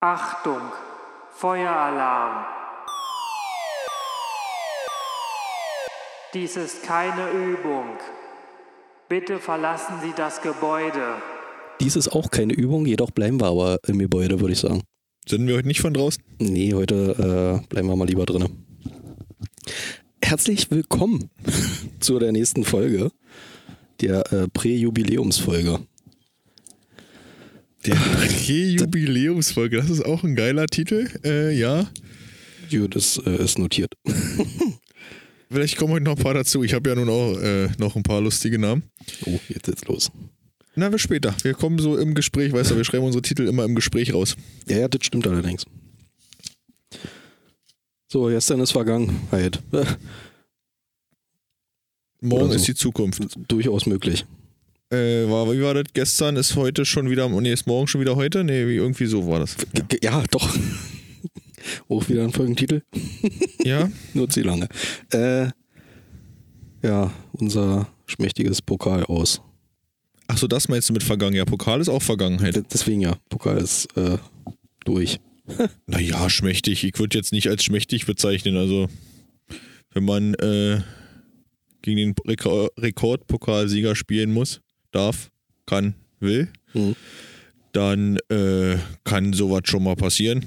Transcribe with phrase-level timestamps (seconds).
[0.00, 0.60] Achtung,
[1.32, 2.44] Feueralarm.
[6.34, 7.96] Dies ist keine Übung.
[9.08, 11.14] Bitte verlassen Sie das Gebäude.
[11.80, 14.82] Dies ist auch keine Übung, jedoch bleiben wir aber im Gebäude, würde ich sagen.
[15.26, 16.22] Sind wir heute nicht von draußen?
[16.40, 18.66] Nee, heute äh, bleiben wir mal lieber drin.
[20.22, 21.30] Herzlich willkommen
[22.00, 23.12] zu der nächsten Folge,
[24.02, 25.80] der äh, Prä-Jubiläumsfolge.
[27.86, 31.88] Der Prä-Jubiläumsfolge, das ist auch ein geiler Titel, äh, ja.
[32.68, 33.94] Jo, das äh, ist notiert.
[35.50, 36.64] Vielleicht kommen heute noch ein paar dazu.
[36.64, 38.82] Ich habe ja nun auch äh, noch ein paar lustige Namen.
[39.24, 40.10] Oh, jetzt geht's los.
[40.74, 41.32] Na, wir später.
[41.42, 44.36] Wir kommen so im Gespräch, weißt du, wir schreiben unsere Titel immer im Gespräch raus.
[44.68, 45.64] Ja, ja, das stimmt allerdings.
[48.08, 49.62] So, gestern ist Vergangenheit.
[52.20, 52.56] Morgen so.
[52.56, 53.22] ist die Zukunft.
[53.46, 54.26] Durchaus möglich.
[54.90, 55.84] Äh, war, wie war das?
[55.94, 58.44] Gestern ist heute schon wieder, nee, ist morgen schon wieder heute?
[58.44, 59.56] Nee, wie, irgendwie so war das.
[59.88, 60.56] G- Ja, doch.
[61.88, 62.82] Auch wieder ein Folgentitel.
[63.64, 64.68] Ja, Nur zu lange.
[65.12, 65.48] Äh,
[66.84, 69.40] ja, unser schmächtiges Pokal aus.
[70.28, 71.34] ach so, das meinst du mit vergangen?
[71.34, 72.62] Ja, Pokal ist auch Vergangenheit.
[72.72, 74.18] Deswegen ja, Pokal ist äh,
[74.84, 75.18] durch.
[75.86, 76.82] Naja, schmächtig.
[76.84, 78.56] Ich würde jetzt nicht als schmächtig bezeichnen.
[78.56, 78.88] Also,
[79.92, 80.80] wenn man äh,
[81.82, 84.60] gegen den Rekor Rekordpokalsieger spielen muss,
[84.96, 85.30] darf,
[85.66, 86.96] kann, will, Mhm.
[87.72, 90.44] dann äh, kann sowas schon mal passieren.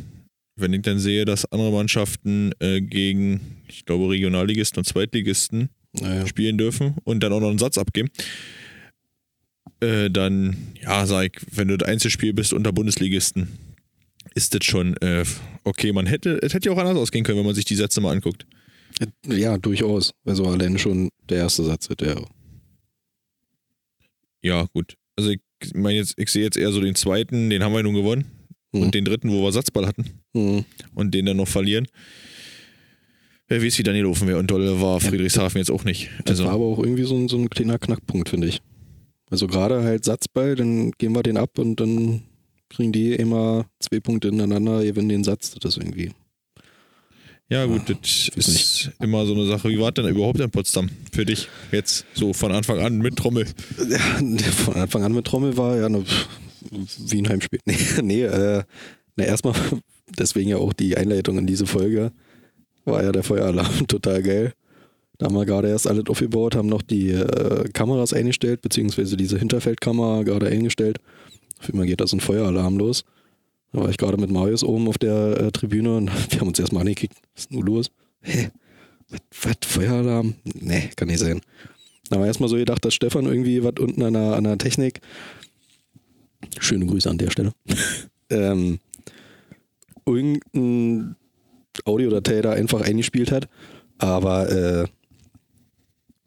[0.56, 6.26] Wenn ich dann sehe, dass andere Mannschaften äh, gegen, ich glaube, Regionalligisten und Zweitligisten Naja.
[6.28, 8.10] spielen dürfen und dann auch noch einen Satz abgeben,
[9.82, 13.48] äh, dann, ja, sag ich, wenn du das Einzelspiel bist unter Bundesligisten,
[14.36, 15.24] ist das schon äh,
[15.64, 15.92] okay.
[15.94, 18.12] Man hätte, es hätte ja auch anders ausgehen können, wenn man sich die Sätze mal
[18.12, 18.46] anguckt.
[19.26, 20.12] Ja, durchaus.
[20.26, 22.22] Also allein schon der erste Satz wird der.
[24.42, 24.96] Ja, gut.
[25.16, 25.40] Also ich
[25.74, 28.26] meine jetzt, ich sehe jetzt eher so den zweiten, den haben wir nun gewonnen.
[28.72, 28.82] Mhm.
[28.84, 30.64] Und den dritten, wo wir Satzball hatten Mhm.
[30.94, 31.88] und den dann noch verlieren.
[33.48, 34.38] Wer weiß, wie dann gelaufen wäre.
[34.38, 36.10] Und dolle war Friedrichshafen jetzt auch nicht.
[36.26, 38.62] Das Also, war aber auch irgendwie so ein, so ein kleiner Knackpunkt, finde ich.
[39.32, 42.22] Also gerade halt Satzball, dann gehen wir den ab und dann
[42.70, 45.56] kriegen die immer zwei Punkte ineinander, gewinnen den Satz.
[45.60, 46.12] Das ist irgendwie.
[47.50, 49.70] Ja, gut, Ja, das ist immer so eine Sache.
[49.70, 51.48] Wie war denn überhaupt in Potsdam für dich?
[51.72, 53.48] Jetzt so von Anfang an mit Trommel.
[53.90, 53.98] Ja,
[54.52, 56.04] von Anfang an mit Trommel war ja ne,
[56.72, 57.60] wie ein Heimspiel.
[57.66, 58.64] Nee, nee äh,
[59.16, 59.56] na erstmal,
[60.18, 62.12] deswegen ja auch die Einleitung in diese Folge,
[62.86, 64.54] war ja der Feueralarm total geil.
[65.18, 69.38] Da haben wir gerade erst alles aufgebaut, haben noch die äh, Kameras eingestellt, beziehungsweise diese
[69.38, 71.00] Hinterfeldkamera gerade eingestellt.
[71.60, 73.04] Auf einmal geht da so ein Feueralarm los.
[73.72, 76.60] Da war ich gerade mit Marius oben auf der äh, Tribüne und wir haben uns
[76.60, 77.18] erstmal angekickt.
[77.36, 77.92] Was ist denn los?
[78.22, 78.50] Hä?
[79.10, 79.56] Was, was?
[79.66, 80.36] Feueralarm?
[80.44, 81.42] Nee, kann nicht sein.
[82.10, 84.58] Da haben wir erstmal so gedacht, dass Stefan irgendwie was unten an der, an der
[84.58, 85.02] Technik.
[86.60, 87.52] Schöne Grüße an der Stelle.
[88.30, 88.80] ähm,
[90.06, 91.16] irgendein
[91.86, 93.48] Audiodatei da einfach eingespielt hat.
[94.00, 94.88] Aber äh,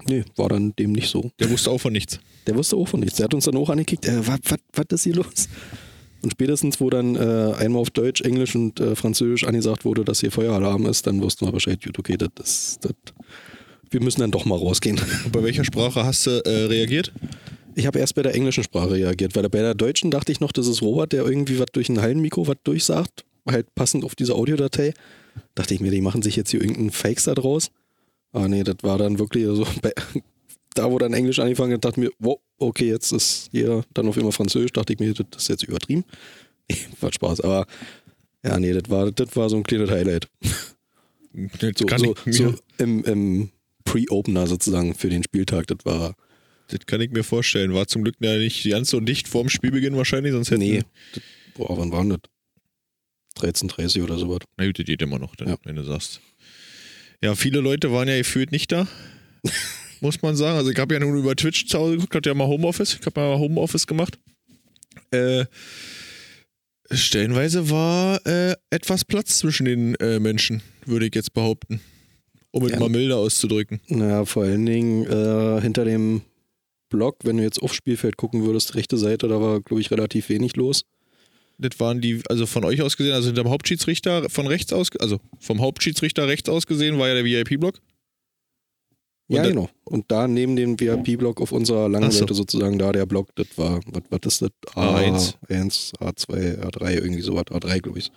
[0.06, 1.30] nee, war dann dem nicht so.
[1.40, 2.20] Der wusste auch von nichts.
[2.46, 3.16] Der wusste auch von nichts.
[3.16, 5.48] Der hat uns dann auch angekickt, äh, was ist hier los?
[6.22, 10.20] Und spätestens, wo dann äh, einmal auf Deutsch, Englisch und äh, Französisch angesagt wurde, dass
[10.20, 12.94] hier Feueralarm ist, dann wussten wir Bescheid, gut, okay, das, das, das,
[13.90, 15.00] wir müssen dann doch mal rausgehen.
[15.32, 17.12] Bei welcher Sprache hast du äh, reagiert?
[17.74, 20.52] Ich habe erst bei der englischen Sprache reagiert, weil bei der deutschen dachte ich noch,
[20.52, 24.34] das ist Robert, der irgendwie was durch ein Hallenmikro was durchsagt, halt passend auf diese
[24.34, 24.92] Audiodatei.
[25.54, 27.70] Dachte ich mir, die machen sich jetzt hier irgendeinen Fakes da draus.
[28.32, 29.92] Aber nee, das war dann wirklich so, bei,
[30.74, 34.06] da wo dann Englisch angefangen hat, dachte ich mir, wow, okay, jetzt ist hier dann
[34.08, 36.04] auf immer Französisch, dachte ich mir, das ist jetzt übertrieben.
[36.70, 37.66] Nee, war Spaß, aber
[38.44, 40.28] ja, nee, das war, das war so ein kleines Highlight.
[41.60, 43.50] Das So, kann, so, ich, so mir, im, im
[43.84, 46.14] Pre-Opener sozusagen für den Spieltag, das war,
[46.68, 47.74] das kann ich mir vorstellen.
[47.74, 50.82] War zum Glück ja nicht ganz so dicht vorm Spielbeginn wahrscheinlich, sonst hätten nee,
[51.14, 51.22] das,
[51.54, 52.20] boah, wann waren das?
[53.40, 54.38] 13.30 oder sowas.
[54.56, 55.56] Na gut, das geht immer noch, dann, Ja.
[55.64, 56.20] wenn du sagst.
[57.22, 58.86] Ja, viele Leute waren ja gefühlt nicht da,
[60.02, 60.58] muss man sagen.
[60.58, 62.98] Also ich habe ja nun über Twitch zu Hause geguckt, hatte ja mal Homeoffice.
[63.00, 64.18] Ich habe mal Homeoffice gemacht.
[65.10, 65.44] Äh,
[66.90, 71.80] stellenweise war äh, etwas Platz zwischen den äh, Menschen, würde ich jetzt behaupten.
[72.50, 72.80] Um es Ja.
[72.80, 73.80] mal milder auszudrücken.
[73.88, 76.22] Naja, vor allen Dingen äh, hinter dem
[76.90, 80.28] Block, wenn du jetzt aufs Spielfeld gucken würdest, rechte Seite, da war, glaube ich, relativ
[80.28, 80.84] wenig los.
[81.58, 85.20] Das waren die, also von euch aus gesehen, also hinterm Hauptschiedsrichter von rechts aus, also
[85.38, 87.78] vom Hauptschiedsrichter rechts aus gesehen, war ja der VIP-Block.
[89.36, 89.68] Ja, genau.
[89.84, 92.20] Und da neben dem VIP-Block auf unserer langen so.
[92.20, 94.50] Seite sozusagen da der Block, das war, was, was ist das?
[94.74, 95.34] A1.
[95.48, 97.44] A1, A2, A3, irgendwie sowas.
[97.44, 98.10] A3, glaube ich.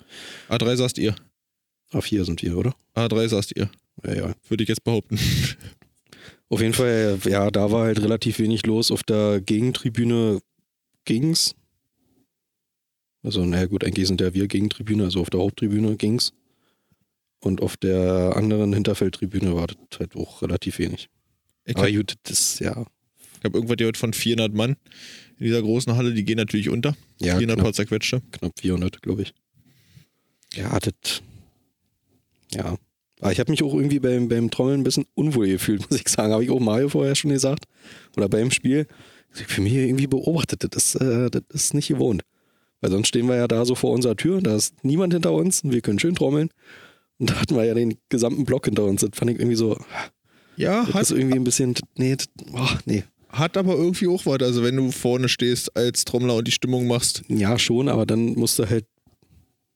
[0.50, 1.16] A3 saßt ihr.
[1.92, 2.76] A4 sind wir, oder?
[2.96, 3.70] A3 saßt ihr,
[4.06, 4.34] Ja, ja.
[4.48, 5.18] würde ich jetzt behaupten.
[6.50, 8.92] Auf jeden Fall, ja, da war halt relativ wenig los.
[8.92, 10.40] Auf der Gegentribüne
[11.04, 11.56] ging's.
[13.24, 16.34] Also, naja, gut, eigentlich sind ja wir Gegentribüne, also auf der Haupttribüne ging's.
[17.46, 21.10] Und auf der anderen Hinterfeldtribüne war das halt auch relativ wenig.
[21.64, 22.88] Ich Aber habe gut, das, ja,
[23.44, 24.78] hab irgendwas gehört von 400 Mann
[25.38, 26.98] in dieser großen Halle, die gehen natürlich unter.
[27.22, 28.24] ja 400 knapp, zerquetschte.
[28.32, 29.34] knapp 400, glaube ich.
[30.56, 31.22] Ja, das,
[32.52, 32.78] ja.
[33.20, 36.08] Aber ich habe mich auch irgendwie beim, beim Trommeln ein bisschen unwohl gefühlt, muss ich
[36.08, 36.34] sagen.
[36.34, 37.66] Habe ich auch Mario vorher schon gesagt.
[38.18, 38.88] Oder beim Spiel.
[39.36, 42.24] Ich für mich irgendwie beobachtet, das ist, äh, das ist nicht gewohnt.
[42.82, 45.64] Weil sonst stehen wir ja da so vor unserer Tür, da ist niemand hinter uns
[45.64, 46.50] und wir können schön trommeln.
[47.18, 49.02] Und da hatten wir ja den gesamten Block hinter uns.
[49.02, 49.78] Das fand ich irgendwie so,
[50.58, 53.04] Ja, das hat, ist irgendwie ein bisschen, nee, das, oh, nee.
[53.30, 54.42] hat aber irgendwie auch was.
[54.42, 57.24] Also wenn du vorne stehst als Trommler und die Stimmung machst.
[57.28, 58.86] Ja, schon, aber dann musste halt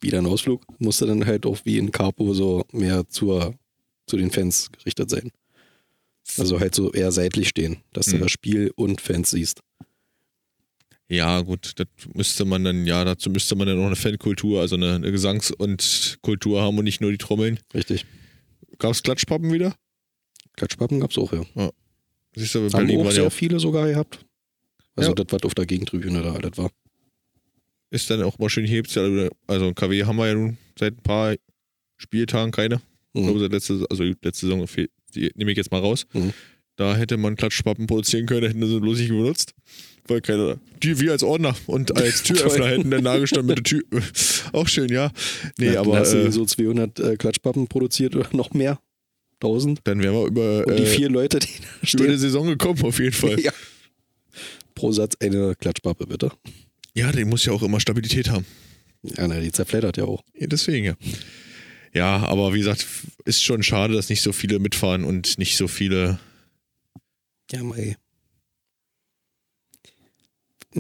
[0.02, 3.56] wieder ein Ausflug, musste dann halt auch wie in Capo so mehr zur,
[4.08, 5.32] zu den Fans gerichtet sein.
[6.38, 8.22] Also halt so eher seitlich stehen, dass du Mhm.
[8.22, 9.62] das Spiel und Fans siehst.
[11.12, 14.76] Ja, gut, das müsste man dann, ja, dazu müsste man dann auch eine Fankultur, also
[14.76, 17.60] eine, eine Gesangs- und Kultur haben und nicht nur die Trommeln.
[17.74, 18.06] Richtig.
[18.78, 19.74] Gab es Klatschpappen wieder?
[20.56, 21.44] Klatschpappen gab's auch, ja.
[22.36, 24.24] Siehst du, Haben Berlin auch sehr ja, viele sogar gehabt.
[24.96, 25.16] Also Ja.
[25.16, 26.70] das, was auf der Gegentribüne da alles war.
[27.92, 28.96] ist dann auch mal schön hebt.
[29.48, 31.36] Also KW haben wir ja nun seit ein paar
[31.98, 32.82] Spieltagen keine.
[33.14, 33.40] Ich glaube, Mhm.
[33.40, 34.68] seit letzte, also letzte Saison
[35.16, 36.06] die nehme ich jetzt mal raus.
[36.14, 36.34] Mhm.
[36.80, 39.54] Da hätte man Klatschpappen produzieren können, hätten sie bloß nicht benutzt.
[40.08, 43.84] Weil keiner, die wir als Ordner und als Türöffner hätten dann nagestanden mit der Tür.
[44.54, 45.12] Auch schön, ja.
[45.58, 48.80] Nee, Ja, aber hast du äh, so 200 äh, Klatschpappen produziert oder noch mehr.
[49.42, 49.82] 1000.
[49.84, 52.18] dann wären wir über, Und die äh, vier Leute, die da über die stehen.
[52.18, 53.38] Saison gekommen, auf jeden Fall.
[53.44, 53.52] Ja.
[54.74, 56.32] Pro Satz eine Klatschpappe, bitte.
[56.96, 58.46] Ja, die muss ja auch immer Stabilität haben.
[59.04, 60.24] Ja, na, die zerfleddert ja auch.
[60.34, 60.96] Ja, deswegen, ja.
[61.94, 62.88] Ja, aber wie gesagt,
[63.26, 66.20] ist schon schade, dass nicht so viele mitfahren und nicht so viele.
[67.52, 67.98] Ja, mei.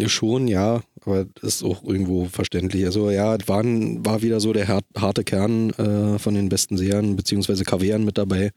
[0.06, 2.86] Schon, ja, aber das ist auch irgendwo verständlich.
[2.86, 7.16] Also ja, waren, war wieder so der har- harte Kern äh, von den besten Sehern,
[7.16, 8.52] beziehungsweise KWern mit dabei,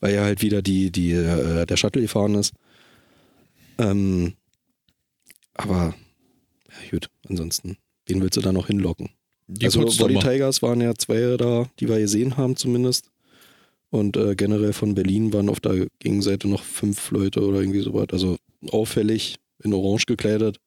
[0.00, 2.54] weil ja halt wieder die, die, äh, der Shuttle gefahren ist.
[3.78, 4.34] Ähm,
[5.54, 5.94] aber,
[6.84, 7.76] ja gut, ansonsten,
[8.06, 9.10] wen willst du da noch hinlocken?
[9.46, 10.20] Die also Body Potsdamer.
[10.20, 13.10] Tigers waren ja zwei da, die wir gesehen haben zumindest.
[13.94, 18.08] Und äh, generell von Berlin waren auf der Gegenseite noch fünf Leute oder irgendwie sowas.
[18.10, 18.38] Also
[18.72, 20.58] auffällig, in Orange gekleidet.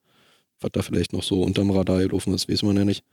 [0.60, 3.04] Was da vielleicht noch so unterm Radar gelaufen ist, weiß man ja nicht.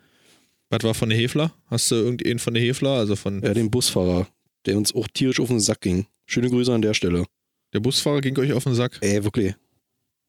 [0.69, 1.51] Was war von der Hefler?
[1.65, 2.91] Hast du irgendeinen von der Hefler?
[2.91, 4.29] Also von Ja, den Busfahrer,
[4.65, 6.05] der uns auch tierisch auf den Sack ging.
[6.25, 7.25] Schöne Grüße an der Stelle.
[7.73, 8.97] der Busfahrer ging euch auf den Sack?
[9.01, 9.53] Ey, wirklich.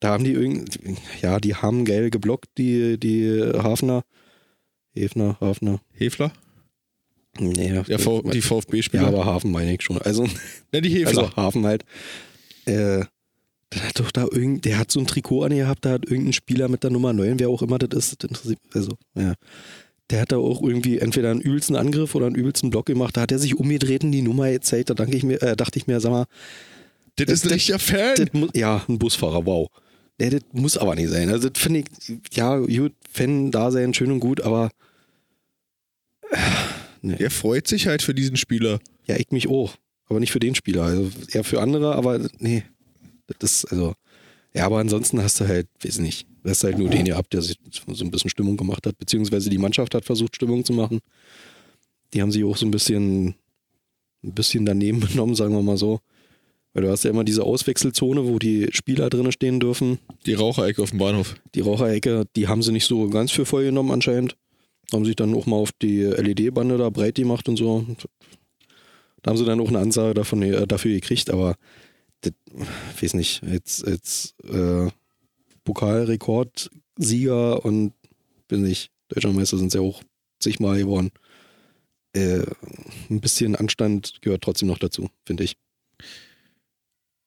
[0.01, 0.81] Da haben die irgend,
[1.23, 4.03] ja, die haben geil geblockt, die, die Hafner.
[4.97, 5.81] Hefner, Hafner.
[5.93, 6.33] Hefler?
[7.41, 9.03] Nee, Ja, v die VfB-Spieler?
[9.05, 9.99] ja, aber Hafen meine ich schon.
[10.03, 10.27] Also,
[10.73, 11.23] ja, die Hefler.
[11.25, 11.85] Also Hafen halt.
[12.65, 13.05] Äh,
[13.71, 16.69] dann hat doch da irgend, der hat so ein Trikot angehabt, da hat irgendein Spieler
[16.69, 19.35] mit der Nummer 9, wer auch immer das ist, das interessiert also, ja.
[20.11, 23.17] Der hat da auch irgendwie entweder einen übelsten Angriff oder einen übelsten Block gemacht.
[23.17, 24.89] Da hat er sich umgedreht und die Nummer gezeigt.
[24.89, 26.27] Da danke ich mir, äh, dachte ich mir, sag mal,
[27.17, 28.15] das ist ein das- richtiger Fan.
[28.17, 29.67] das ja, ein Busfahrer, wow.
[30.21, 31.29] Nee, das muss aber nicht sein.
[31.29, 31.87] Also das finde ich,
[32.37, 34.71] ja, gut, Fan da sein, schön und gut, aber
[37.15, 38.81] Der freut sich halt für diesen Spieler.
[39.07, 39.75] ja, ich mich auch.
[40.09, 40.85] Aber nicht für den Spieler.
[40.85, 42.63] Also eher für andere, aber nee.
[43.39, 43.95] Das also,
[44.55, 47.43] ja, aber ansonsten hast du halt, weiß nicht, du hast halt nur den gehabt, der
[47.43, 47.59] sich
[47.89, 51.01] so ein bisschen Stimmung gemacht hat, beziehungsweise die Mannschaft hat versucht, Stimmung zu machen.
[52.15, 53.35] Die haben sich auch so ein bisschen,
[54.23, 56.01] ein bisschen daneben benommen, sagen wir mal so.
[56.73, 59.99] Weil du hast ja immer diese Auswechselzone, wo die Spieler drinnen stehen dürfen.
[60.27, 61.35] Die Raucherecke auf dem Bahnhof.
[61.55, 64.37] Die Raucherecke, die haben sie nicht so ganz für voll genommen anscheinend.
[64.93, 67.85] Haben sich dann auch mal auf die LED-Bande da breit gemacht und so.
[69.23, 71.57] Da haben sie dann auch eine Ansage davon, äh, dafür gekriegt, aber
[72.21, 72.33] das,
[73.01, 74.89] weiß nicht, jetzt, jetzt äh,
[75.65, 77.93] Pokalrekordsieger und
[78.49, 80.03] bin nicht, Deutscher Meister sind sie ja auch
[80.41, 81.11] zigmal geworden.
[82.15, 82.45] Äh,
[83.11, 85.57] ein bisschen Anstand gehört trotzdem noch dazu, finde ich.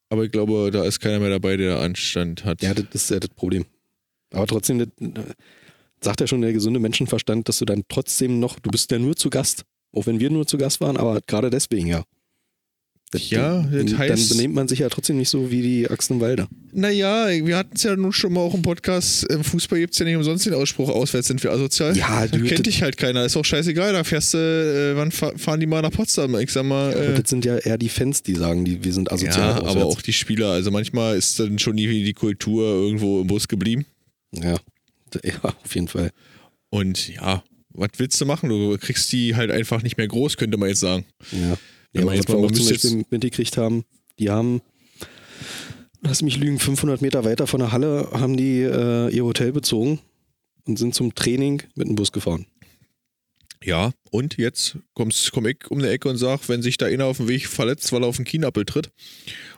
[0.09, 2.63] Aber ich glaube, da ist keiner mehr dabei, der Anstand hat.
[2.63, 3.65] Ja, das ist ja das Problem.
[4.31, 4.89] Aber trotzdem, das,
[6.03, 9.15] sagt ja schon der gesunde Menschenverstand, dass du dann trotzdem noch, du bist ja nur
[9.15, 9.63] zu Gast,
[9.93, 12.03] auch wenn wir nur zu Gast waren, aber gerade deswegen ja.
[13.11, 16.47] Das, Ja, das dann heißt- benehmt man sich ja trotzdem nicht so wie die Achsenwalder.
[16.73, 19.23] Naja, wir hatten es ja nun schon mal auch im Podcast.
[19.23, 21.97] Im Fußball gibt es ja nicht umsonst den Ausspruch, auswärts sind wir asozial.
[21.97, 23.25] Ja, du- kennt dich halt keiner.
[23.25, 23.93] Ist auch scheißegal.
[23.93, 26.35] Da fährst du, äh, wann fa- fahren die mal nach Potsdam?
[26.39, 26.93] Ich sag mal.
[26.93, 29.59] Und Äh, das sind ja eher die Fans, die sagen, die, wir sind asozial.
[29.59, 30.51] ja, aber auch die Spieler.
[30.51, 33.87] Also manchmal ist dann schon die, die Kultur irgendwo im Bus geblieben.
[34.35, 34.59] Ja,
[35.23, 36.11] ja, auf jeden Fall.
[36.69, 38.49] Und ja, was willst du machen?
[38.49, 41.05] Du kriegst die halt einfach nicht mehr groß, könnte man jetzt sagen.
[41.31, 41.57] Ja.
[41.93, 43.83] Wenn Ja, man jetzt wir mal- man zum Beispiel mitgekriegt haben,
[44.19, 44.61] die haben,
[46.01, 49.99] lass mich lügen, 500 Meter weiter von der Halle haben die äh, ihr Hotel bezogen
[50.65, 52.45] und sind zum Training mit dem Bus gefahren.
[53.63, 57.05] Ja, und jetzt kommst, komm ich um die Ecke und sag, wenn sich da einer
[57.05, 58.89] auf dem Weg verletzt, weil er auf den Kienappel tritt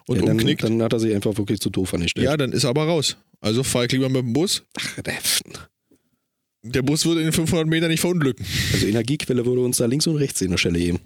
[0.08, 2.24] und ja, dann, umknickt, dann hat er sich einfach wirklich zu doof angestellt.
[2.24, 3.16] ja, dann ist er aber raus.
[3.42, 4.62] Also fahr ich lieber mit dem Bus.
[4.78, 5.18] Ach, der-
[6.64, 8.46] Der Bus würde in den 500 Metern nicht verunglücken.
[8.72, 11.00] Also Energiequelle würde uns da links und rechts in der Stelle geben.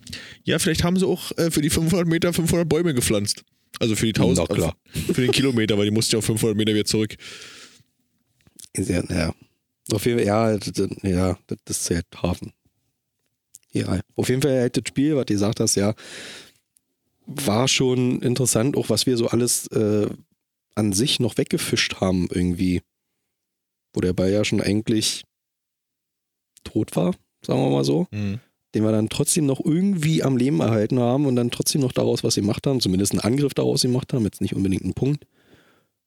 [0.44, 3.42] Ja, vielleicht haben sie auch äh, für die 500 Meter 500 Bäume gepflanzt.
[3.80, 4.76] Also für die 1000, Na klar.
[4.94, 7.16] äh, für den Kilometer, weil die mussten ja auf 500 Meter wieder zurück.
[8.74, 9.34] Ist Ja, ja.
[9.92, 10.52] Auf jeden Fall, ja,
[11.04, 12.52] ja, das das zählt Hafen.
[13.72, 15.94] Ja, auf jeden Fall halt das Spiel, was du gesagt hast, ja,
[17.26, 20.08] war schon interessant, auch was wir so alles äh,
[20.76, 22.82] an sich noch weggefischt haben irgendwie.
[23.92, 25.24] Wo der Ball ja schon eigentlich
[26.62, 27.14] tot war,
[27.44, 28.06] sagen wir mal so.
[28.74, 32.22] Den wir dann trotzdem noch irgendwie am Leben erhalten haben und dann trotzdem noch daraus
[32.22, 35.26] was gemacht haben, zumindest einen Angriff daraus gemacht haben, jetzt nicht unbedingt einen Punkt.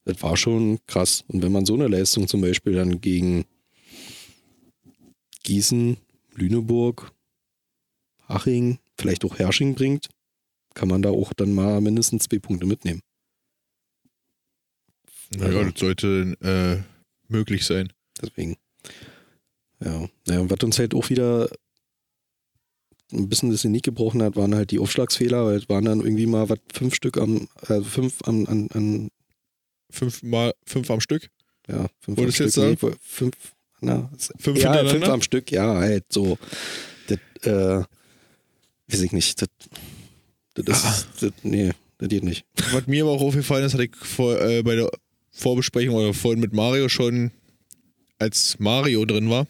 [0.05, 1.23] Das war schon krass.
[1.27, 3.45] Und wenn man so eine Leistung zum Beispiel dann gegen
[5.43, 5.97] Gießen,
[6.35, 7.11] Lüneburg,
[8.27, 10.09] Haching, vielleicht auch Hersching bringt,
[10.75, 13.01] kann man da auch dann mal mindestens zwei Punkte mitnehmen.
[15.35, 16.83] Naja, Also- das sollte äh,
[17.31, 17.91] möglich sein.
[18.21, 18.57] Deswegen.
[19.83, 20.09] Ja.
[20.27, 21.49] ja, und was uns halt auch wieder
[23.11, 26.25] ein bisschen das Genick gebrochen hat, waren halt die Aufschlagsfehler, weil es waren dann irgendwie
[26.27, 29.09] mal was fünf Stück am, äh, fünf an, an, an
[29.91, 31.31] Fünf, mal, fünf am Stück.
[31.67, 32.91] ja, fünf Wolltest du am jetzt Stück, sagen?
[32.91, 33.35] nee, fünf,
[33.81, 36.37] na, Fünf ja, fünf am Stück, ja, halt so.
[37.07, 37.17] Das,
[37.47, 37.83] äh,
[38.87, 39.49] weiß ich nicht, das,
[40.53, 40.89] das Ah.
[40.91, 42.45] ist, das, nee, das geht nicht.
[42.71, 44.91] Was mir aber auch aufgefallen ist, hatte ich vor, äh, bei der
[45.31, 47.31] Vorbesprechung oder vorhin mit Mario schon,
[48.17, 49.47] als Mario drin war,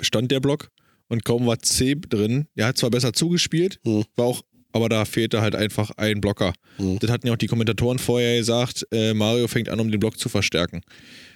[0.00, 0.70] stand der Block
[1.08, 2.46] und kaum war C drin.
[2.56, 4.04] Der hat zwar besser zugespielt, Hm.
[4.16, 6.52] war auch, aber da fehlte halt einfach ein Blocker.
[6.76, 6.98] Hm.
[7.00, 10.18] Das hatten ja auch die Kommentatoren vorher gesagt, äh, Mario fängt an, um den Block
[10.18, 10.82] zu verstärken.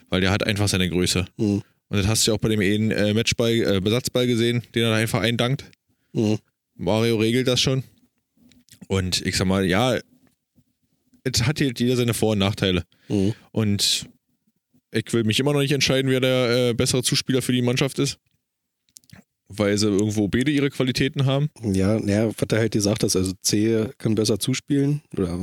[0.09, 1.27] Weil der hat einfach seine Größe.
[1.39, 1.63] Hm.
[1.89, 4.85] Und das hast du ja auch bei dem einen äh, Matchball, äh, Besatzball gesehen, den
[4.85, 5.65] er einfach eindankt.
[6.15, 6.39] Hm.
[6.77, 7.83] Mario regelt das schon.
[8.89, 9.99] Und ich sag mal, ja,
[11.25, 12.85] es hat halt jeder seine Vor- und Nachteile.
[13.09, 13.33] Hm.
[13.51, 14.07] Und
[14.93, 17.99] ich will mich immer noch nicht entscheiden, wer der äh, bessere Zuspieler für die Mannschaft
[17.99, 18.19] ist.
[19.49, 21.49] Weil sie irgendwo beide ihre Qualitäten haben.
[21.63, 25.39] Ja, naja, was er halt gesagt hat, also C kann besser zuspielen oder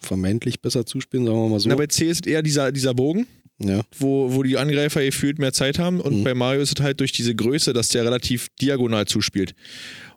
[0.00, 1.68] vermeintlich besser zuspielen, sagen wir mal so.
[1.68, 3.26] Na, bei C ist eher dieser, dieser Bogen,
[3.60, 6.00] ja, wo, wo die Angreifer gefühlt mehr Zeit haben.
[6.00, 6.24] Und Mhm.
[6.24, 9.54] bei Mario ist es halt durch diese Größe, dass der relativ diagonal zuspielt.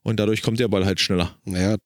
[0.01, 1.37] Und dadurch kommt der Ball halt schneller.
[1.45, 1.77] naja,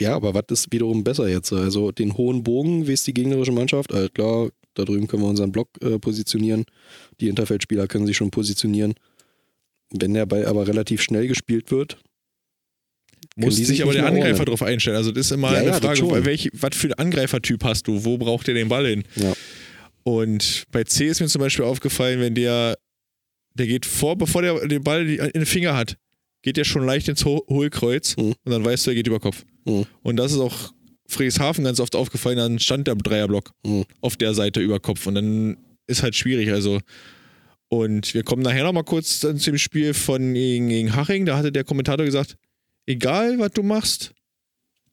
[0.00, 1.52] ja, aber was ist wiederum besser jetzt?
[1.52, 3.92] Also den hohen Bogen, wie ist die gegnerische Mannschaft?
[3.92, 6.64] Also klar, da drüben können wir unseren Block äh, positionieren.
[7.20, 8.94] Die Hinterfeldspieler können sich schon positionieren.
[9.92, 11.98] Wenn der Ball aber relativ schnell gespielt wird,
[13.36, 14.96] Muss sich sich aber der Angreifer drauf einstellen.
[14.96, 18.04] Also das ist immer Ja, eine ja, Frage, welch, was für einen Angreifertyp hast du?
[18.04, 19.04] Wo braucht der den Ball hin?
[19.16, 19.32] ja,
[20.04, 22.76] Und bei C ist mir zum Beispiel aufgefallen, wenn der,
[23.54, 25.96] der geht vor, bevor der den Ball in den Finger hat,
[26.42, 28.34] geht der schon leicht ins Ho Hohlkreuz Mhm.
[28.44, 29.44] und dann weißt du, er geht über Kopf.
[29.64, 29.84] Mhm.
[30.02, 30.72] Und das ist auch
[31.08, 33.84] Friedrichshafen ganz oft aufgefallen, dann stand der Dreierblock Mhm.
[34.00, 35.56] auf der Seite über Kopf und dann
[35.86, 36.50] ist halt schwierig.
[36.52, 36.80] Also
[37.68, 41.24] und wir kommen nachher nochmal kurz dann zum Spiel von gegen, gegen Haching.
[41.26, 42.36] Da hatte der Kommentator gesagt,
[42.86, 44.12] egal was du machst,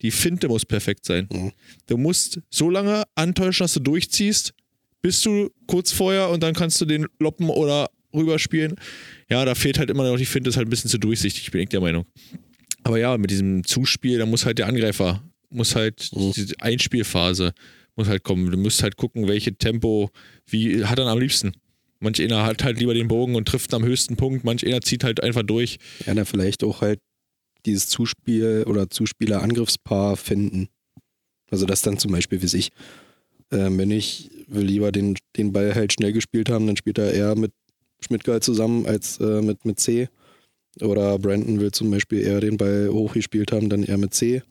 [0.03, 1.27] die Finte muss perfekt sein.
[1.31, 1.51] Mhm.
[1.87, 4.53] Du musst so lange antäuschen, dass du durchziehst,
[5.01, 8.75] bis du kurz vorher und dann kannst du den loppen oder rüberspielen.
[9.29, 11.61] Ja, da fehlt halt immer noch die Finte, ist halt ein bisschen zu durchsichtig, bin
[11.61, 12.05] ich der Meinung.
[12.83, 16.31] Aber ja, mit diesem Zuspiel, da muss halt der Angreifer, muss halt Mhm.
[16.33, 17.53] diese Einspielphase
[17.95, 18.51] muss halt kommen.
[18.51, 20.09] Du musst halt gucken, welche Tempo,
[20.45, 21.53] wie hat er am liebsten.
[21.99, 25.03] Manch einer hat halt lieber den Bogen und trifft am höchsten Punkt, manch einer zieht
[25.03, 25.79] halt einfach durch.
[26.05, 26.99] ja, na, vielleicht auch halt
[27.65, 30.69] dieses Zuspiel oder Zuspieler-Angriffspaar finden.
[31.49, 32.69] Also das dann zum Beispiel, wie ich,
[33.51, 37.13] ähm, wenn ich will lieber den, den Ball halt schnell gespielt haben, dann spielt er
[37.13, 37.51] eher mit
[37.99, 40.09] Schmidtgeil zusammen als äh, mit, mit C.
[40.81, 44.43] Oder Brandon will zum Beispiel eher den Ball hochgespielt haben, dann eher mit C.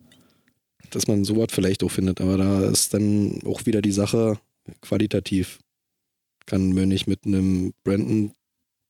[0.91, 2.21] Dass man sowas vielleicht auch findet.
[2.21, 4.39] Aber da ist dann auch wieder die Sache
[4.81, 5.59] qualitativ.
[6.47, 8.33] Kann Mönch mit einem Brandon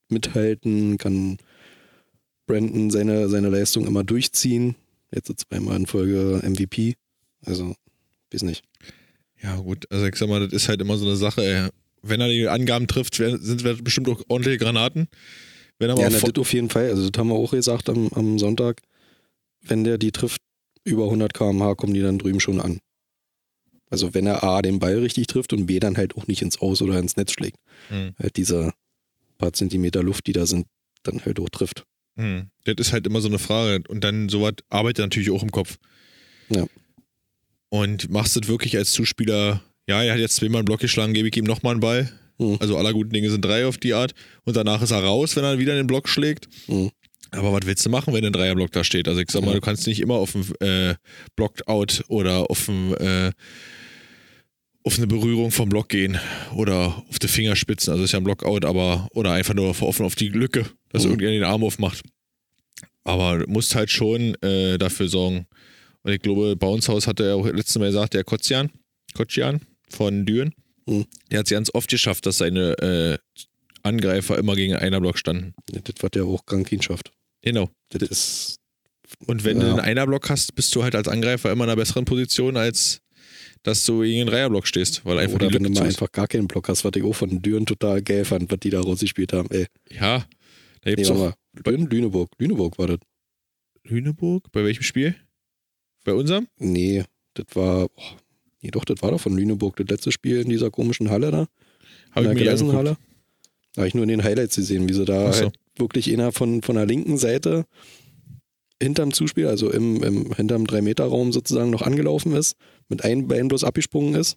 [0.09, 1.39] mithalten, kann
[2.47, 4.77] Brandon seine, seine Leistung immer durchziehen.
[5.13, 6.95] Jetzt zweimal in Folge MVP.
[7.45, 7.75] Also,
[8.33, 8.65] weiß nicht.
[9.43, 11.69] Ja, gut, also ich sag mal, das ist halt immer so eine Sache, ey.
[12.09, 15.09] Wenn er die Angaben trifft, sind es bestimmt auch ordentliche Granaten.
[15.79, 16.91] Wenn er Ja, na, das auf jeden Fall.
[16.91, 18.83] Also, das haben wir auch gesagt am, am Sonntag.
[19.63, 20.41] Wenn der die trifft,
[20.85, 22.81] über 100 km/h kommen die dann drüben schon an.
[23.91, 26.59] Also, wenn er A, den Ball richtig trifft und B, dann halt auch nicht ins
[26.61, 27.59] Aus oder ins Netz schlägt.
[27.89, 28.15] Hm.
[28.19, 28.73] Halt diese
[29.39, 30.67] paar Zentimeter Luft, die da sind,
[31.03, 31.85] dann halt auch trifft.
[32.17, 32.51] Hm.
[32.65, 33.85] Das ist halt immer so eine Frage.
[33.89, 35.79] Und dann sowas arbeitet natürlich auch im Kopf.
[36.49, 36.67] Ja.
[37.69, 41.13] Und machst du das wirklich als Zuspieler, ja, er hat jetzt zweimal einen Block geschlagen,
[41.15, 42.11] gebe ich ihm nochmal einen Ball.
[42.39, 42.57] Mhm.
[42.61, 44.13] Also aller guten Dinge sind drei auf die Art.
[44.45, 46.49] Und danach ist er raus, wenn er wieder den Block schlägt.
[46.69, 46.91] Mhm.
[47.33, 49.09] Aber was willst du machen, wenn ein Dreierblock da steht?
[49.09, 50.95] Also ich sag mal, du kannst nicht immer auf dem äh,
[51.35, 53.33] Blocked-Out oder auf dem äh,
[54.85, 56.17] auf eine Berührung vom Block gehen
[56.55, 60.15] oder auf die Fingerspitzen, also ist ja ein Blockout, aber oder einfach nur offen auf
[60.15, 61.11] die Lücke, dass Mhm.
[61.11, 62.03] irgendjemand den Arm aufmacht.
[63.03, 65.47] Aber du musst halt schon äh, dafür sorgen.
[66.03, 68.71] Und ich glaube, Bounce House hatte ja auch letztes Mal gesagt, der Kotzian,
[69.15, 70.53] Kotzian von Düren,
[70.87, 71.07] Mhm.
[71.31, 73.19] der hat es ganz oft geschafft, dass seine äh,
[73.83, 75.55] Angreifer immer gegen einen Block standen.
[75.73, 77.13] Ja, das war der auch Krankin schafft.
[77.43, 77.71] Genau.
[77.91, 78.57] Das ist.
[79.27, 79.73] Und wenn du Ja.
[79.73, 83.01] einen Einerblock hast, bist du halt als Angreifer immer in einer besseren Position, als
[83.63, 86.47] dass du gegen einen Dreierblock stehst, weil einfach Oder wenn du mal einfach gar keinen
[86.49, 89.49] Block hast, was ich auch von Düren total geil fand, was die da rausgespielt haben.
[89.51, 90.19] Ey, Ja,
[90.83, 91.63] da nee, gibt's warte auch.
[91.65, 92.31] Düren, Lüneburg.
[92.39, 92.99] Lüneburg war das.
[93.85, 94.51] Lüneburg.
[94.53, 95.17] Bei welchem Spiel?
[96.05, 96.47] Bei unserem?
[96.59, 97.89] Nee, das war.
[97.95, 98.03] Oh,
[98.67, 101.47] nee, doch, das war doch von Lüneburg, das letzte Spiel in dieser komischen Halle da.
[102.13, 102.35] Hab in der.
[102.35, 102.97] Gleisenhalle.
[103.75, 105.45] Da habe ich nur in den Highlights gesehen, wie sie da so.
[105.45, 107.67] halt wirklich einer von, von der linken Seite
[108.83, 112.57] hinterm Zuspiel, also im, im hinterm 3-Meter-Raum sozusagen noch angelaufen ist,
[112.89, 114.37] mit einem Bein bloß abgesprungen ist.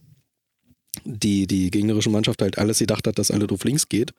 [1.06, 4.12] Die, die gegnerische Mannschaft halt alles gedacht hat, dass alles auf links geht.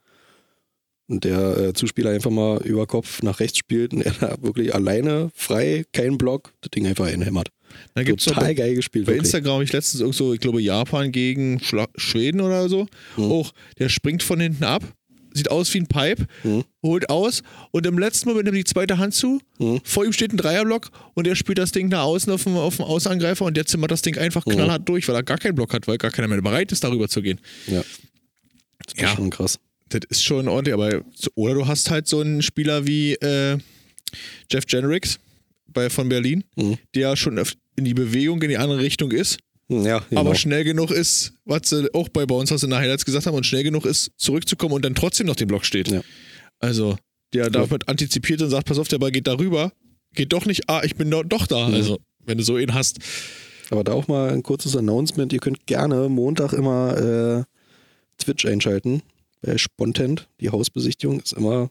[1.08, 4.74] Und der äh, Zuspieler einfach mal über Kopf nach rechts spielt und er da wirklich
[4.74, 7.50] alleine, frei, kein Block, das Ding einfach einhämmert.
[7.94, 9.06] Da gibt's Total bei, geil gespielt.
[9.06, 9.26] bei wirklich.
[9.26, 12.86] Instagram habe ich letztens irgendwo, ich glaube, Japan gegen Schla Schweden oder so.
[13.16, 13.24] Mhm.
[13.24, 14.82] Auch, der springt von hinten ab,
[15.32, 16.64] sieht aus wie ein Pipe, Mhm.
[16.82, 19.40] holt aus und im letzten Moment nimmt die zweite Hand zu.
[19.58, 19.80] Mhm.
[19.84, 22.76] Vor ihm steht ein Dreierblock und er spielt das Ding nach außen auf dem, auf
[22.76, 24.50] dem Außenangreifer und der zimmert das Ding einfach Mhm.
[24.52, 27.08] knallhart durch, weil er gar keinen Block hat, weil gar keiner mehr bereit ist, darüber
[27.08, 27.40] zu gehen.
[27.66, 27.82] Ja.
[28.86, 29.14] Das war Ja.
[29.16, 29.58] schon krass.
[29.90, 31.02] Das ist schon ordentlich, aber
[31.34, 33.58] oder du hast halt so einen Spieler wie äh,
[34.50, 35.18] Jeff Jenrix
[35.72, 36.78] bei, von Berlin, Mhm.
[36.94, 40.20] der schon auf- in die Bewegung in die andere Richtung ist, Ja, genau.
[40.22, 43.36] aber schnell genug ist, was sie auch bei, bei uns in der Highlights gesagt haben,
[43.36, 45.88] und schnell genug ist, zurückzukommen und dann trotzdem noch den Block steht.
[45.88, 46.02] Ja.
[46.58, 46.96] Also,
[47.32, 49.72] der damit antizipiert und sagt, pass auf, der Ball geht darüber,
[50.14, 51.68] geht doch nicht, ah, ich bin doch, doch da.
[51.68, 51.74] Mhm.
[51.74, 52.98] Also, wenn du so ihn hast.
[53.70, 55.32] Aber da auch mal ein kurzes Announcement.
[55.32, 59.02] Ihr könnt gerne Montag immer äh, Twitch einschalten.
[59.42, 60.28] Bei Spontent.
[60.40, 61.70] Die Hausbesichtigung ist immer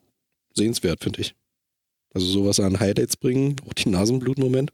[0.56, 1.36] sehenswert, finde ich.
[2.14, 3.58] Also sowas an Highlights bringen.
[3.68, 4.72] Auch die Nasenblutmoment.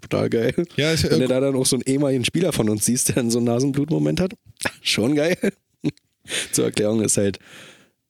[0.00, 0.54] Total geil.
[0.76, 3.16] Ja, ist Wenn du da dann auch so einen ehemaligen Spieler von uns siehst, der
[3.16, 4.32] dann so einen Nasenblutmoment hat.
[4.82, 5.36] Schon geil.
[6.52, 7.38] Zur Erklärung ist halt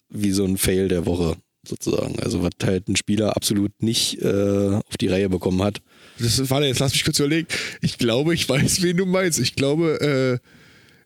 [0.09, 2.18] wie so ein Fail der Woche sozusagen.
[2.20, 5.81] Also was halt ein Spieler absolut nicht äh, auf die Reihe bekommen hat.
[6.18, 7.48] Das warte, jetzt lass mich kurz überlegen.
[7.81, 9.38] Ich glaube, ich weiß, wen du meinst.
[9.38, 10.46] Ich glaube, äh,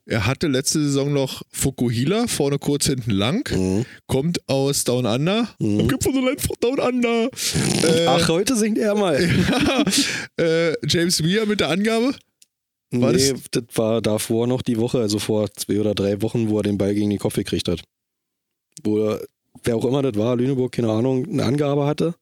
[0.07, 3.85] er hatte letzte Saison noch Fukuhila, vorne kurz hinten lang, Mhm.
[4.07, 5.49] kommt aus Down Under.
[5.59, 5.89] Mhm.
[6.01, 7.31] For the land for Down Under.
[7.83, 9.17] Äh, Ach, heute singt er mal.
[10.39, 12.15] äh, James Weir mit der Angabe.
[12.91, 13.65] War nee, das?
[13.75, 16.95] war davor noch die Woche, also vor zwei oder drei Wochen, wo er den Ball
[16.95, 17.83] gegen den Kopf gekriegt hat.
[18.85, 19.21] Wo er,
[19.65, 22.15] wer auch immer das war, Lüneburg, keine Ahnung, eine Angabe hatte.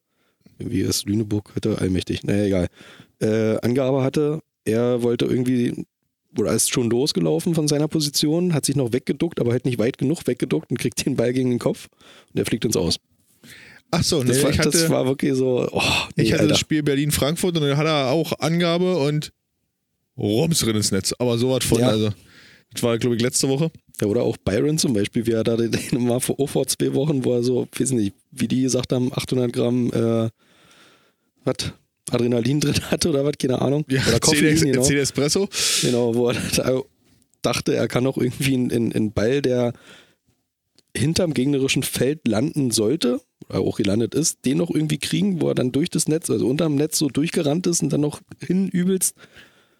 [0.57, 2.23] Wie ist Lüneburg heute allmächtig?
[2.23, 2.67] Naja, egal.
[3.21, 5.85] Äh, Angabe hatte, er wollte irgendwie,
[6.37, 9.97] oder ist schon losgelaufen von seiner Position, hat sich noch weggeduckt, aber halt nicht weit
[9.97, 11.89] genug weggeduckt und kriegt den Ball gegen den Kopf
[12.33, 12.97] und er fliegt ins Aus.
[13.91, 15.81] Ach so, Das, nee, war, ich hatte, das war wirklich so, oh,
[16.15, 16.53] nee, ich hatte Alter.
[16.53, 19.31] das Spiel Berlin-Frankfurt und dann hat er auch Angabe und
[20.17, 21.13] Rums drin ins Netz.
[21.19, 21.89] Aber sowas von, Ja.
[21.89, 22.09] also,
[22.73, 23.69] das war, glaube ich, letzte Woche.
[24.01, 25.71] Ja, oder auch Byron zum Beispiel, wie er da den
[26.03, 29.53] mal vor, vor zwei Wochen, wo er so, weiß nicht, wie die gesagt haben, 800
[29.53, 30.29] Gramm, äh,
[31.45, 31.73] was,
[32.11, 33.85] Adrenalin drin hatte oder was, keine Ahnung.
[33.89, 34.81] Ja, oder Koffein, genau.
[34.81, 35.47] CD Espresso.
[35.81, 36.81] genau, wo er da
[37.41, 39.73] dachte, er kann auch irgendwie einen, einen, Ball, der
[40.95, 45.55] hinterm gegnerischen Feld landen sollte, oder auch gelandet ist, den noch irgendwie kriegen, wo er
[45.55, 49.15] dann durch das Netz, also unterm Netz so durchgerannt ist und dann noch hinübelst.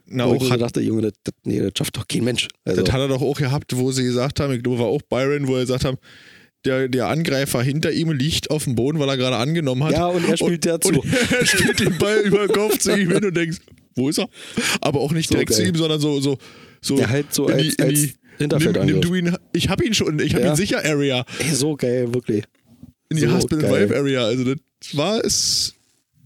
[0.05, 2.49] Na, wo ich auch hat, dachte, Junge, das, das, nee, das schafft doch kein Mensch.
[2.65, 5.01] Also, Das hat er doch auch gehabt, wo sie gesagt haben, ich glaube, war auch
[5.01, 5.97] Byron, wo er gesagt haben,
[6.65, 9.93] der, der Angreifer hinter ihm liegt auf dem Boden, weil er gerade angenommen hat.
[9.93, 10.89] ja, und er spielt dazu.
[10.89, 13.57] Und er spielt den Ball über den Kopf zu ihm hin und denkst,
[13.95, 14.29] wo ist er?
[14.81, 15.69] Aber auch nicht So direkt zu geil.
[15.69, 16.37] ihm, sondern so, so,
[16.81, 16.97] so.
[16.97, 18.85] Ja, halt so in als, die- in als die- Hinterfeldangriff.
[18.95, 20.49] Nimm, nimm du ihn, ich hab ihn schon, ich hab Ja.
[20.51, 21.23] ihn sicher Area.
[21.39, 22.43] Ey, so geil, wirklich.
[23.09, 23.71] In die So Husband and.
[23.73, 24.25] Wife Area.
[24.25, 24.57] Also das
[24.97, 25.75] war es.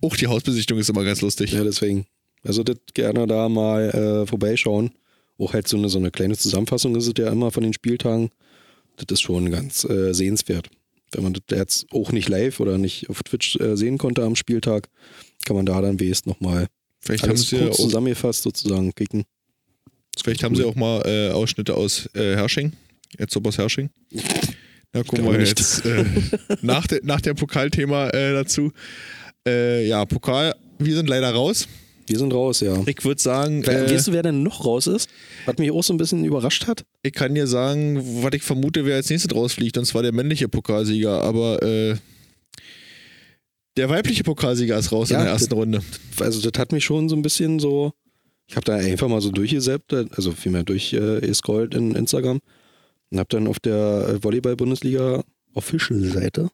[0.01, 1.51] Auch die Hausbesichtigung ist immer ganz lustig.
[1.51, 2.05] Ja, deswegen.
[2.43, 4.91] Also das gerne da mal äh, vorbeischauen.
[5.37, 8.29] Auch halt so eine, so eine kleine Zusammenfassung ist es ja immer von den Spieltagen.
[8.97, 10.69] Das ist schon ganz äh, sehenswert.
[11.11, 14.35] Wenn man das jetzt auch nicht live oder nicht auf Twitch äh, sehen konnte am
[14.35, 14.89] Spieltag,
[15.45, 16.67] kann man da dann wenigstens nochmal
[17.07, 19.23] haben alles sie ja kurz zusammengefasst sozusagen kicken.
[20.21, 22.73] vielleicht haben sie auch mal äh, Ausschnitte aus äh, Hersching.
[23.17, 23.89] Jetzt ob aus Hersching.
[24.91, 25.59] Da gucken wir nicht.
[25.59, 26.05] jetzt äh,
[26.61, 28.71] nach, de, nach dem Pokalthema äh, dazu.
[29.47, 31.67] Äh, ja, Pokal, wir sind leider raus.
[32.07, 32.81] Wir sind raus, ja.
[32.85, 35.09] Ich würde sagen, Wer, äh, weißt du, wer denn noch raus ist?
[35.45, 36.85] Was mich auch so ein bisschen überrascht hat?
[37.03, 40.47] ich kann dir sagen, was ich vermute, wer als nächstes rausfliegt, und zwar der männliche
[40.47, 41.95] Pokalsieger, aber äh,
[43.75, 45.81] der weibliche Pokalsieger ist raus Ja, in der ersten das- Runde.
[46.19, 47.93] Also, das hat mich schon so ein bisschen so.
[48.49, 52.39] Ich habe da einfach mal so durchgesappt, also vielmehr durchgescrollt in Instagram
[53.11, 56.49] und habe dann auf der äh, Volleyball-Bundesliga Official-Seite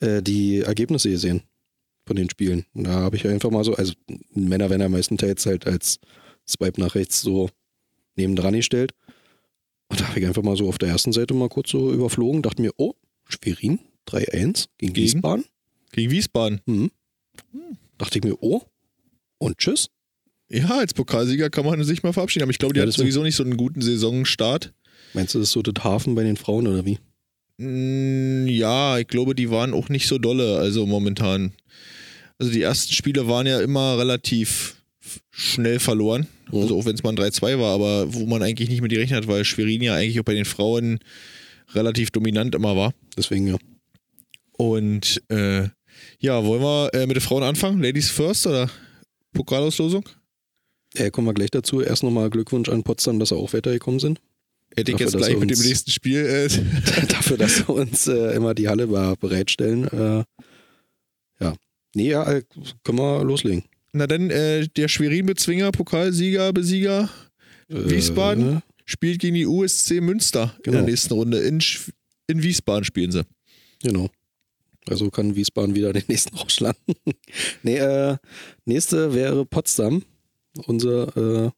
[0.00, 1.42] äh, die Ergebnisse gesehen
[2.06, 2.64] von den Spielen.
[2.74, 3.92] Und da habe ich einfach mal so, also
[4.34, 5.98] Männer werden ja meistenteils halt als
[6.48, 7.50] Swipe nach rechts so
[8.14, 8.92] nebendran gestellt.
[9.88, 12.42] Und da habe ich einfach mal so auf der ersten Seite mal kurz so überflogen,
[12.42, 12.94] dachte mir, oh,
[13.28, 14.96] Schwerin 3-1 gegen Gegen?
[14.96, 15.44] Wiesbaden.
[15.92, 16.60] Gegen Wiesbaden.
[16.66, 16.90] Mhm.
[17.98, 18.62] Dachte ich mir, oh,
[19.38, 19.88] und tschüss.
[20.48, 23.22] Ja, als Pokalsieger kann man sich mal verabschieden, aber ich glaube, die Ja, hat sowieso
[23.22, 24.72] nicht so einen guten Saisonstart.
[25.12, 26.98] Meinst du, das ist so das Hafen bei den Frauen oder wie?
[27.58, 31.52] Mm, Ja, ich glaube, die waren auch nicht so dolle, also momentan.
[32.38, 34.76] Also die ersten Spiele waren ja immer relativ
[35.30, 36.26] schnell verloren.
[36.50, 36.58] Mhm.
[36.60, 39.22] Also auch wenn es mal ein 3-2 war, aber wo man eigentlich nicht mit gerechnet
[39.22, 40.98] hat, weil Schwerin ja eigentlich auch bei den Frauen
[41.74, 42.92] relativ dominant immer war.
[43.16, 43.56] Deswegen ja.
[44.58, 45.68] Und äh,
[46.18, 47.82] ja, wollen wir äh, mit den Frauen anfangen?
[47.82, 48.70] Ladies first oder
[49.32, 50.08] Pokalauslosung?
[50.94, 51.80] Äh, kommen wir gleich dazu.
[51.82, 54.20] Erst nochmal Glückwunsch an Potsdam, dass sie auch weitergekommen sind.
[54.74, 56.18] Hätte ich Dafür, jetzt gleich mit dem nächsten Spiel.
[56.18, 56.48] Äh,
[57.08, 59.84] Dafür, dass sie uns äh, immer die Halle bereitstellen.
[59.88, 60.24] Äh,
[61.44, 61.54] ja.
[61.96, 62.42] Nee, ja, äh,
[62.84, 63.64] können wir loslegen.
[63.92, 67.08] na dann, äh, der Schwerin-Bezwinger, Pokalsieger, Besieger,
[67.68, 68.62] Äh, Wiesbaden?
[68.84, 70.76] spielt gegen die USC Münster in Genau.
[70.78, 71.38] der nächsten Runde.
[71.40, 71.58] In,
[72.28, 73.24] in Wiesbaden spielen sie.
[73.82, 74.10] Genau.
[74.88, 76.78] Also kann Wiesbaden wieder den nächsten rausschlagen.
[77.62, 78.16] nee, äh,
[78.66, 80.04] nächste wäre Potsdam,
[80.66, 81.50] unser äh,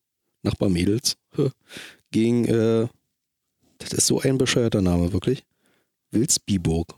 [0.42, 1.16] Nachbar Mädels,
[2.12, 2.86] gegen, äh,
[3.78, 5.42] das ist so ein bescheuerter Name, wirklich.
[6.12, 6.94] Wilsbiburg.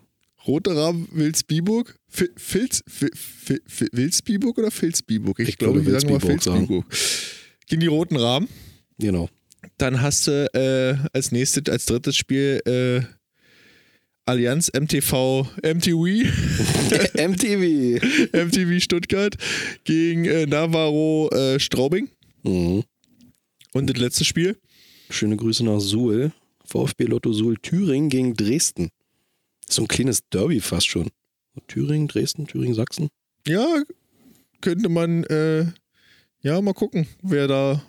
[0.47, 1.97] Rote Rahmen Wilsbiburg?
[2.09, 5.39] Fi- Filz, Fi- Fi- Fi- Wilsbiburg oder Filzbiburg?
[5.41, 7.67] Ich, Ich glaube, wir sagen mal Wilsbiburg Filzbiburg.
[7.69, 8.49] Gegen die Roten Rahmen.
[8.99, 9.29] Genau.
[9.79, 13.01] Dann hast du äh, als nächstes, als drittes Spiel äh,
[14.27, 16.05] Allianz MTV, MTV,
[17.15, 18.01] MTV.
[18.33, 19.37] MTV Stuttgart
[19.85, 22.09] gegen äh, Navarro äh, Straubing.
[22.43, 22.85] Mhm.
[23.73, 24.57] Und das letzte Spiel.
[25.11, 26.33] Schöne Grüße nach Suhl.
[26.65, 28.91] VfB Lotto Suhl Thüringen gegen Dresden.
[29.71, 31.09] So ein kleines Derby fast schon.
[31.69, 33.09] Thüringen, Dresden, Thüringen, Sachsen.
[33.47, 33.83] Ja,
[34.61, 35.67] könnte man äh,
[36.43, 37.83] ja mal gucken, wer da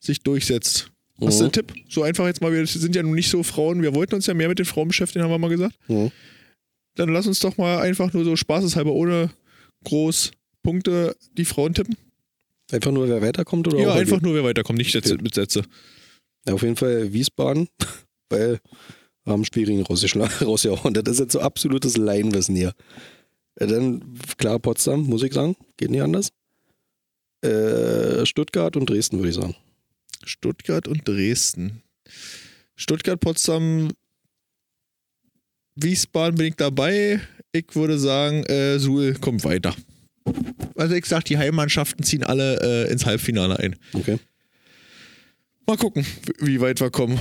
[0.00, 0.90] sich durchsetzt.
[1.20, 1.44] Hast du Mhm.
[1.44, 1.74] einen Tipp?
[1.88, 4.34] So einfach jetzt mal, wir sind ja nun nicht so Frauen, wir wollten uns ja
[4.34, 5.76] mehr mit den Frauen beschäftigen, haben wir mal gesagt.
[5.88, 6.10] Mhm.
[6.96, 9.30] Dann lass uns doch mal einfach nur so spaßeshalber ohne
[9.84, 11.96] groß Punkte die Frauen tippen.
[12.72, 15.62] Einfach nur, wer weiterkommt oder ja, einfach nur, wer weiterkommt, nicht Sätze, mit Sätze.
[16.46, 17.68] Ja, auf jeden Fall Wiesbaden,
[18.28, 18.58] weil
[19.26, 20.94] haben Schwierigen rausgeschlagen, rausgehauen.
[20.94, 22.72] Das ist jetzt so absolutes Laienwissen hier.
[23.56, 25.56] Äh, Dann, klar, Potsdam, muss ich sagen.
[25.76, 26.30] Geht nicht anders.
[27.42, 29.56] Äh, Stuttgart und Dresden, würde ich sagen.
[30.24, 31.82] Stuttgart und Dresden.
[32.76, 33.90] Stuttgart, Potsdam,
[35.76, 37.20] Wiesbaden bin ich dabei.
[37.52, 39.74] Ich würde sagen, äh, Suhl kommt weiter.
[40.74, 43.76] Also ich sag, die Heimmannschaften ziehen alle äh, ins Halbfinale ein.
[43.92, 44.18] Okay.
[45.66, 46.06] Mal gucken,
[46.40, 47.18] wie weit wir kommen.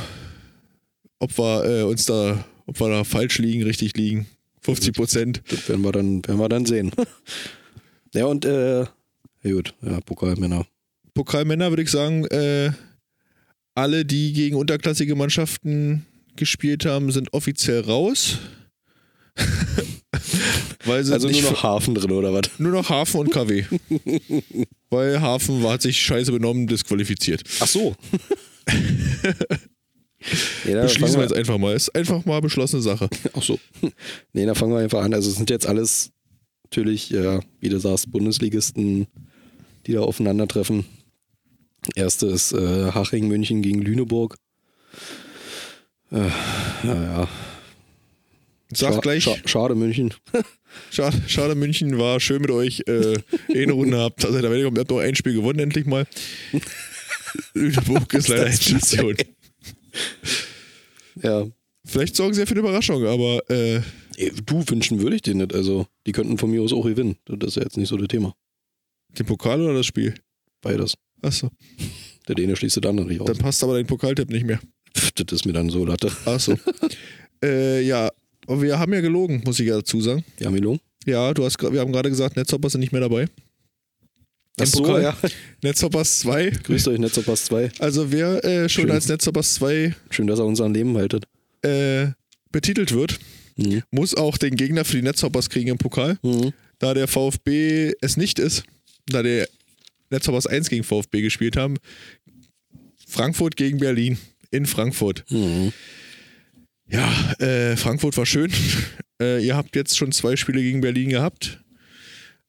[1.20, 4.28] Ob wir äh, uns da, ob wir da falsch liegen, richtig liegen.
[4.62, 5.42] 50 Prozent.
[5.50, 6.92] Das werden wir dann, werden wir dann sehen.
[8.14, 10.66] ja, und, äh, ja gut, ja, Pokalmänner.
[11.14, 12.72] Pokalmänner würde ich sagen, äh,
[13.76, 18.40] alle, die gegen unterklassige Mannschaften gespielt haben, sind offiziell raus.
[20.86, 22.58] Weil sie Also nur noch Hafen drin, oder was?
[22.58, 23.66] nur noch Hafen und KW.
[24.90, 27.44] Weil Hafen war, hat sich scheiße benommen, disqualifiziert.
[27.60, 27.96] Ach so.
[30.66, 31.76] Nee, Beschließen wir jetzt einfach mal.
[31.76, 33.10] Ist einfach mal beschlossene Sache.
[33.34, 33.60] Ach so.
[34.34, 35.14] Nee, da fangen wir einfach an.
[35.14, 36.12] Also es sind jetzt alles
[36.64, 39.08] natürlich, ja, wie du sagst, Bundesligisten,
[39.86, 40.86] die da aufeinandertreffen.
[41.96, 44.36] Erste ist äh, Haching München gegen Lüneburg.
[46.12, 46.30] Äh,
[46.84, 47.28] naja.
[48.74, 50.14] Sag gleich, Scha schade München.
[50.92, 52.84] schade, schade, München war schön mit euch.
[52.88, 53.20] Äh,
[53.54, 56.08] eine Runde habt, also da ihr habt noch ein Spiel gewonnen, endlich mal.
[57.54, 59.16] Lüneburg ist leider Endstation.
[61.22, 61.46] Ja.
[61.86, 63.82] Vielleicht sorgen sie ja für eine Überraschung, aber äh,
[64.46, 65.54] Du wünschen würde ich dir nicht.
[65.54, 67.18] Also, die könnten von mir aus auch gewinnen.
[67.26, 68.34] Das ist ja jetzt nicht so das Thema.
[69.18, 70.16] den Pokal oder das Spiel?
[70.62, 70.96] Beides.
[71.22, 71.50] Achso,
[72.28, 73.28] Der eine schließt das andere nicht aus.
[73.28, 74.60] dann passt aber dein Pokaltipp nicht mehr.
[74.98, 76.12] Pff, das ist mir dann so Latte.
[76.26, 76.58] Achso.
[77.44, 78.10] äh, ja,
[78.48, 80.24] wir haben ja gelogen, muss ich ja dazu sagen.
[80.40, 80.80] Ja, Milo?
[81.06, 83.28] Ja, du hast, wir haben gerade gesagt, Netzhoppers sind nicht mehr dabei.
[84.58, 85.02] Im so, Pokal.
[85.04, 85.18] ja.
[85.64, 86.50] Netzhoppers 2.
[86.64, 87.72] Grüßt euch, Netzopass 2.
[87.80, 88.92] Also wer äh, schon Schön.
[88.92, 91.26] als Netzhoppers 2 Schön, dass er uns am Leben haltet.
[91.64, 92.08] äh,
[92.52, 93.20] betitelt wird,
[93.58, 93.84] Mhm.
[93.92, 96.18] muss auch den Gegner für die Netzhoppers kriegen im Pokal.
[96.24, 96.52] Mhm.
[96.80, 98.64] Da der VfB es nicht ist,
[99.08, 99.48] da der
[100.10, 101.78] Netzhoppers 1 gegen VfB gespielt haben.
[103.08, 104.18] Frankfurt gegen Berlin
[104.52, 105.24] in Frankfurt.
[105.30, 105.72] Mhm.
[106.88, 108.52] Ja, äh, Frankfurt war schön.
[109.22, 111.62] Äh, ihr habt jetzt schon zwei Spiele gegen Berlin gehabt.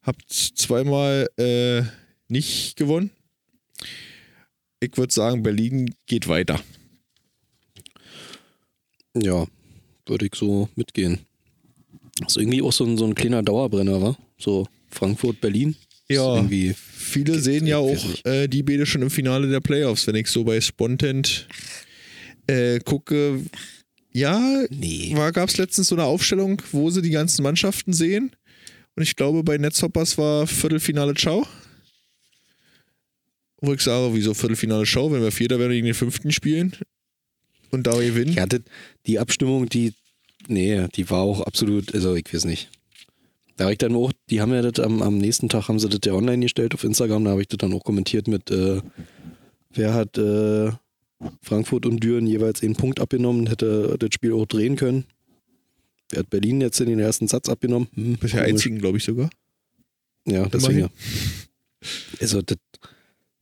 [0.06, 1.82] Habt zweimal äh,
[2.28, 3.10] nicht gewonnen.
[4.78, 6.60] Ich würde sagen, Berlin geht weiter.
[9.16, 9.46] Ja,
[10.06, 11.26] würde ich so mitgehen.
[12.24, 14.16] ist irgendwie auch so ein, so ein kleiner Dauerbrenner, wa?
[14.38, 15.74] So Frankfurt, Berlin.
[16.08, 16.36] Ja.
[16.36, 16.74] Irgendwie,
[17.06, 20.44] Viele sehen ja auch äh, die beide schon im Finale der Playoffs, wenn ich so
[20.44, 21.48] bei Spontent
[22.46, 23.40] äh, gucke.
[24.12, 25.16] Ja, nee.
[25.16, 28.36] war gab es letztens so eine Aufstellung, wo sie die ganzen Mannschaften sehen.
[28.96, 31.46] Und ich glaube, bei Netzhoppers war Viertelfinale Ciao.
[33.60, 36.72] Wo ich sage, wieso Viertelfinale Ciao, wenn wir Vierter werden gegen den Fünften spielen
[37.70, 38.32] und da gewinnen.
[38.32, 38.60] Ja, das,
[39.06, 39.92] die Abstimmung, die,
[40.48, 42.70] nee, die war auch absolut, also ich weiß nicht.
[43.56, 45.88] Da habe ich dann auch, die haben ja das am, am nächsten Tag, haben sie
[45.88, 48.80] das ja online gestellt auf Instagram, da habe ich das dann auch kommentiert mit, äh,
[49.70, 50.72] wer hat äh,
[51.42, 55.04] Frankfurt und Düren jeweils einen Punkt abgenommen, hätte das Spiel auch drehen können.
[56.10, 57.88] Wer hat Berlin jetzt in den ersten Satz abgenommen?
[57.94, 58.52] Hm, Bisher komisch.
[58.54, 59.30] einzigen, glaube ich sogar.
[60.26, 60.88] Ja, deswegen ja.
[62.20, 62.58] Also, das,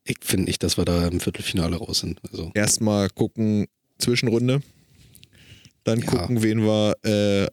[0.07, 2.21] ich finde nicht, dass wir da im Viertelfinale raus sind.
[2.31, 3.67] Also, Erstmal gucken,
[3.99, 4.61] Zwischenrunde.
[5.85, 6.07] Dann Ja.
[6.07, 7.47] gucken, wen wir äh,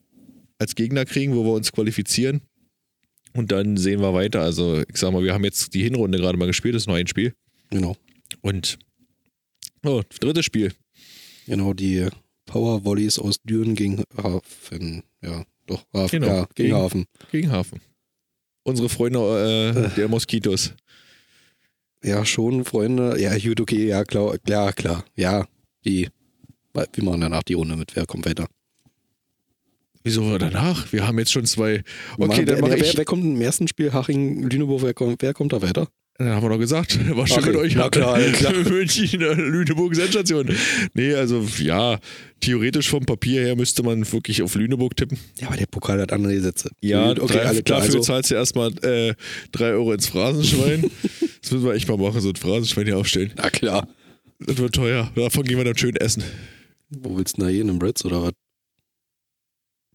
[0.57, 2.41] als Gegner kriegen, wo wir uns qualifizieren.
[3.33, 4.41] Und dann sehen wir weiter.
[4.41, 6.95] Also, ich sag mal, wir haben jetzt die Hinrunde gerade mal gespielt, das ist noch
[6.95, 7.33] ein Spiel.
[7.69, 7.95] genau.
[8.41, 8.79] Und
[9.85, 10.73] oh, drittes Spiel.
[11.47, 12.07] Genau, die
[12.45, 15.03] Power Volleys aus Düren gegen Hafen.
[15.21, 16.21] Ja, doch, Hafen.
[16.21, 17.05] Genau, Ja, gegen gegen- Hafen.
[17.31, 17.81] Gegen Hafen.
[18.63, 19.19] Unsere Freunde
[19.91, 20.73] äh, der Moskitos.
[22.03, 23.19] Ja, schon, Freunde.
[23.19, 25.05] Ja, gut, okay, ja, klar, klar, klar.
[25.15, 25.47] Ja,
[25.85, 26.09] die.
[26.73, 27.95] Wir machen danach die Runde mit.
[27.95, 28.47] Wer kommt weiter?
[30.03, 30.91] Wieso danach?
[30.93, 31.83] Wir haben jetzt schon zwei.
[32.17, 32.97] Okay, dann wer, mache wer, ich.
[32.97, 33.93] wer kommt im ersten Spiel?
[33.93, 35.87] Haching, Lüneburg, wer kommt, wer kommt da weiter?
[36.25, 37.75] Dann haben wir doch gesagt, war schön Okay, mit euch.
[37.75, 38.53] na klar, klar.
[38.69, 40.49] München, äh, Lüneburg, Sensation.
[40.93, 41.99] Nee, also ja,
[42.39, 45.17] theoretisch vom Papier her müsste man wirklich auf Lüneburg tippen.
[45.39, 46.69] Ja, aber der Pokal hat andere Gesetze.
[46.81, 47.79] Ja, okay, drei, alle klar.
[47.79, 49.13] dafür Also, zahlst du erstmal äh,
[49.51, 50.89] drei Euro ins Phrasenschwein.
[51.41, 53.31] das müssen wir echt mal machen, so ein Phrasenschwein hier aufstellen.
[53.35, 53.87] na klar.
[54.39, 55.11] Das wird teuer.
[55.15, 56.23] Davon gehen wir dann schön essen.
[56.89, 57.69] Wo willst du denn da hin?
[57.69, 58.31] Im Reds oder was?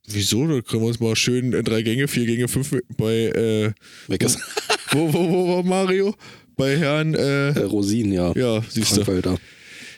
[0.08, 0.46] Wieso?
[0.46, 3.72] Da können wir uns mal schön äh, drei Gänge, vier Gänge, fünf bei, äh,
[4.08, 4.38] Meckers.
[4.92, 6.14] wo, wo, wo war Mario?
[6.56, 8.32] Bei Herrn, äh, Äh, Rosin, ja.
[8.34, 9.38] ja, siehst du.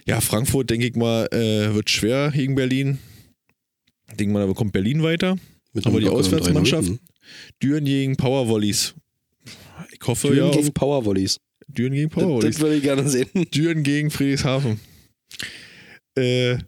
[0.07, 2.99] Ja, Frankfurt, denke ich mal, äh, wird schwer gegen Berlin.
[4.11, 5.37] Ich denke mal, da bekommt Berlin weiter.
[5.75, 6.07] Mit Aber die?
[6.07, 6.99] 3-0.
[7.63, 8.95] Düren gegen Power Volleys.
[9.93, 11.39] Ich hoffe Düren ja auf gegen Power Volleys.
[11.69, 12.55] Düren gegen Power Das, Volleys.
[12.55, 13.29] das würde ich gerne sehen.
[13.55, 14.81] Düren gegen Friedrichshafen.
[16.17, 16.59] Äh,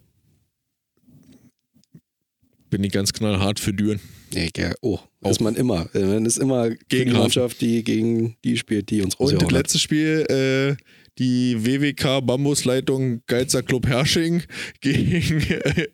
[2.71, 3.99] bin ich ganz knallhart für Düren.
[4.33, 5.29] Ja, oh, Auch.
[5.29, 5.93] ist man immer.
[5.93, 7.17] Äh, Man ist immer gegen die.
[7.17, 10.81] Mannschaft, die gegen die spielt, die uns Und das letzte Spiel, äh,
[11.19, 14.43] die WWK Bambusleitung Geizer Club Hersching
[14.81, 15.87] gegen äh,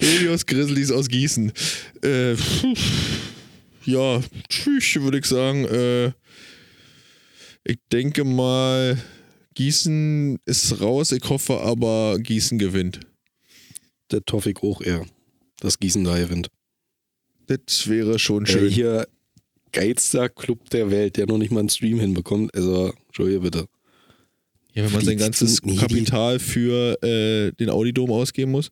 [0.00, 1.52] Helios Grizzlies aus Gießen.
[2.02, 2.34] Äh,
[3.84, 5.64] ja, tschüss, würde ich sagen.
[5.64, 6.12] Äh,
[7.64, 8.96] ich denke mal,
[9.54, 11.10] Gießen ist raus.
[11.10, 13.00] Ich hoffe aber, Gießen gewinnt.
[14.12, 15.04] Der hoffe ich auch eher,
[15.62, 16.48] dass Gießen da gewinnt.
[17.46, 18.70] Das wäre schon Äh, schön.
[18.70, 19.06] hier
[19.72, 22.54] geilster Club der Welt, der noch nicht mal einen Stream hinbekommt.
[22.54, 23.66] Also, Entschuldige bitte.
[24.74, 28.70] Ja, wenn man sein ganzes Kapital für äh, den Audidom ausgeben muss.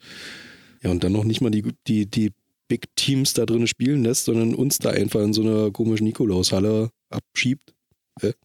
[0.82, 2.32] Ja, und dann noch nicht mal die, die, die
[2.68, 6.90] Big Teams da drin spielen lässt, sondern uns da einfach in so einer komischen Nikolaushalle
[7.10, 7.74] abschiebt.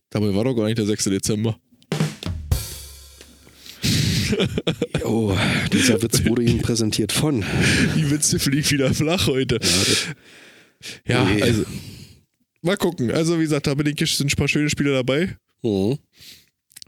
[0.09, 1.05] Dabei war doch gar nicht der 6.
[1.05, 1.57] Dezember.
[5.03, 5.35] Oh,
[5.71, 7.43] dieser Witz wurde Ihnen präsentiert von.
[7.95, 9.59] Die Witze fliegen wieder flach heute.
[11.07, 11.41] Ja, Ja, Nee.
[11.41, 11.65] also.
[12.61, 13.11] Mal gucken.
[13.11, 15.37] Also, wie gesagt, da bin ich, sind ein paar schöne Spiele dabei.
[15.61, 15.99] Mhm.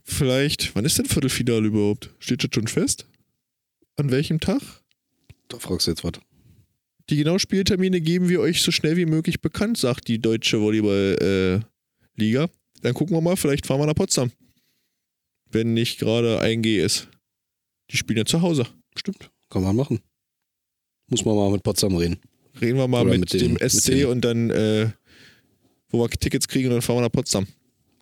[0.04, 2.10] Vielleicht, wann ist denn Viertelfinale überhaupt?
[2.20, 3.06] Steht das schon fest?
[3.98, 4.62] An welchem Tag?
[5.50, 6.14] Da fragst du jetzt was.
[7.10, 12.50] Die genauen Spieltermine geben wir euch so schnell wie möglich bekannt, sagt die deutsche Volleyball-Liga.
[12.82, 14.32] Dann gucken wir mal, vielleicht fahren wir nach Potsdam.
[15.52, 17.08] Wenn nicht gerade 1G ist.
[17.92, 18.68] Die spielen ja zu Hause.
[18.96, 20.00] Stimmt, kann man machen.
[21.10, 22.20] Muss man mal mit Potsdam reden.
[22.60, 24.90] Reden wir mal mit, mit den- dem SC mit und dann, äh,
[25.90, 27.48] wo wir Tickets kriegen und dann fahren wir nach Potsdam.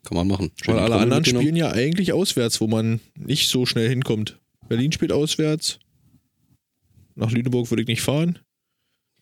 [0.04, 0.52] Kann man machen.
[0.66, 4.40] Weil alle anderen spielen ja eigentlich auswärts, wo man nicht so schnell hinkommt.
[4.68, 5.80] Berlin spielt auswärts.
[7.16, 8.40] Nach Lüneburg würde ich nicht fahren.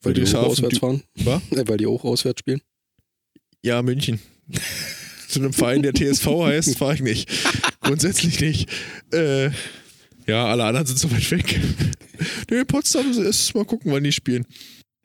[0.01, 1.03] Weil die auch auswärts fahren.
[1.15, 1.41] Was?
[1.51, 2.61] Weil die auch auswärts spielen.
[3.61, 4.19] Ja, München.
[5.29, 7.29] Zu einem Verein, der TSV heißt, fahre ich nicht.
[7.81, 8.69] Grundsätzlich nicht.
[9.11, 9.51] Äh,
[10.27, 11.59] ja, alle anderen sind so weit weg.
[12.49, 14.45] Nö, Potsdam ist, mal gucken, wann die spielen.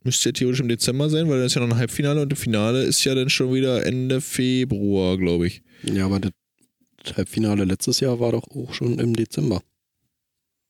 [0.04, 2.38] Müsste ja theoretisch im Dezember sein, weil da ist ja noch ein Halbfinale und das
[2.38, 5.62] Finale ist ja dann schon wieder Ende Februar, glaube ich.
[5.83, 9.62] Ja, aber das Halbfinale letztes Jahr war doch auch schon im Dezember.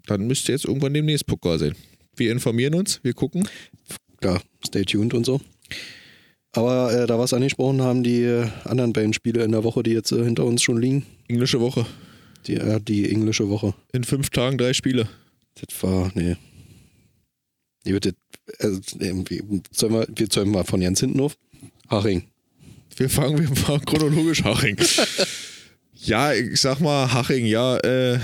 [0.06, 1.74] Dann müsste jetzt irgendwann demnächst Pokal sein.
[2.16, 3.46] Wir informieren uns, wir gucken.
[4.20, 5.40] Klar, stay tuned und so.
[6.52, 9.82] Aber äh, da wir es angesprochen haben, die äh, anderen beiden Spiele in der Woche,
[9.82, 11.86] die jetzt äh, hinter uns schon liegen, Englische Woche.
[12.46, 13.74] Die, äh, die englische Woche.
[13.92, 15.08] In fünf Tagen drei Spiele.
[15.54, 16.36] Das war, nee.
[17.84, 18.14] Nee, bitte,
[18.58, 21.36] also, irgendwie, sollen wir, wir zäumen mal von ganz hinten auf.
[21.88, 22.24] Haching.
[22.96, 24.76] Wir fangen, wir fangen chronologisch Haching.
[25.94, 28.18] ja, ich sag mal, Haching, ja, äh,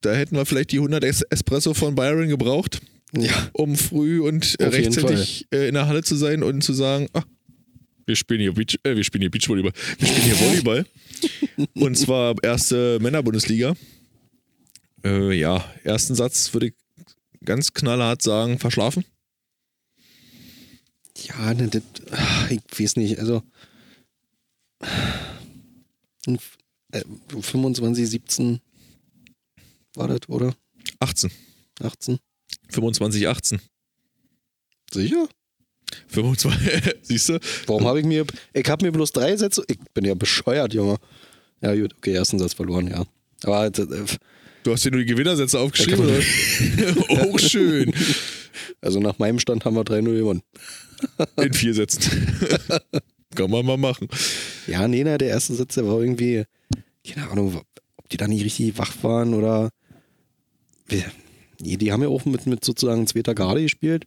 [0.00, 2.80] da hätten wir vielleicht die 100 Es Espresso von Byron gebraucht,
[3.16, 7.08] Ja, um früh und Auf rechtzeitig äh, in der Halle zu sein und zu sagen,
[7.12, 7.22] ah,
[8.06, 10.86] wir spielen hier Beach, äh, wir spielen hier Beachvolleyball, wir spielen hier Volleyball.
[11.74, 13.74] und zwar erste Männerbundesliga.
[15.04, 16.74] Äh, ja, ersten Satz würde ich
[17.44, 19.04] ganz knallhart sagen, verschlafen.
[21.18, 21.82] ja, ne, das,
[22.50, 23.42] ich weiß nicht, also
[26.26, 26.58] ein F-
[26.92, 27.02] äh,
[27.40, 28.60] 25, 17
[29.94, 30.54] war das, oder?
[31.00, 31.30] 18.
[31.80, 32.18] 18?
[32.70, 33.60] 25, 18.
[34.92, 35.28] Sicher?
[36.08, 37.38] 25, siehst du?
[37.66, 40.96] Warum habe ich mir, ich habe mir bloß drei Sätze, ich bin ja bescheuert, Junge.
[41.60, 43.04] Ja gut, okay, ersten Satz verloren, ja.
[43.44, 43.72] Aber äh,
[44.66, 46.18] Du hast dir nur die Gewinnersätze aufgeschrieben, oder?
[47.22, 47.92] Auch schön.
[48.80, 50.42] also nach meinem Stand haben wir 3-0 gewonnen.
[51.40, 52.26] In vier Sätzen.
[53.36, 54.08] Kann man mal machen.
[54.66, 56.42] Ja, nee, na, der erste Satz, der war irgendwie,
[57.08, 57.62] keine Ahnung,
[57.96, 59.70] ob die da nicht richtig wach waren oder.
[60.90, 64.04] Nee, die haben ja auch mit, mit sozusagen zweiter Garde gespielt,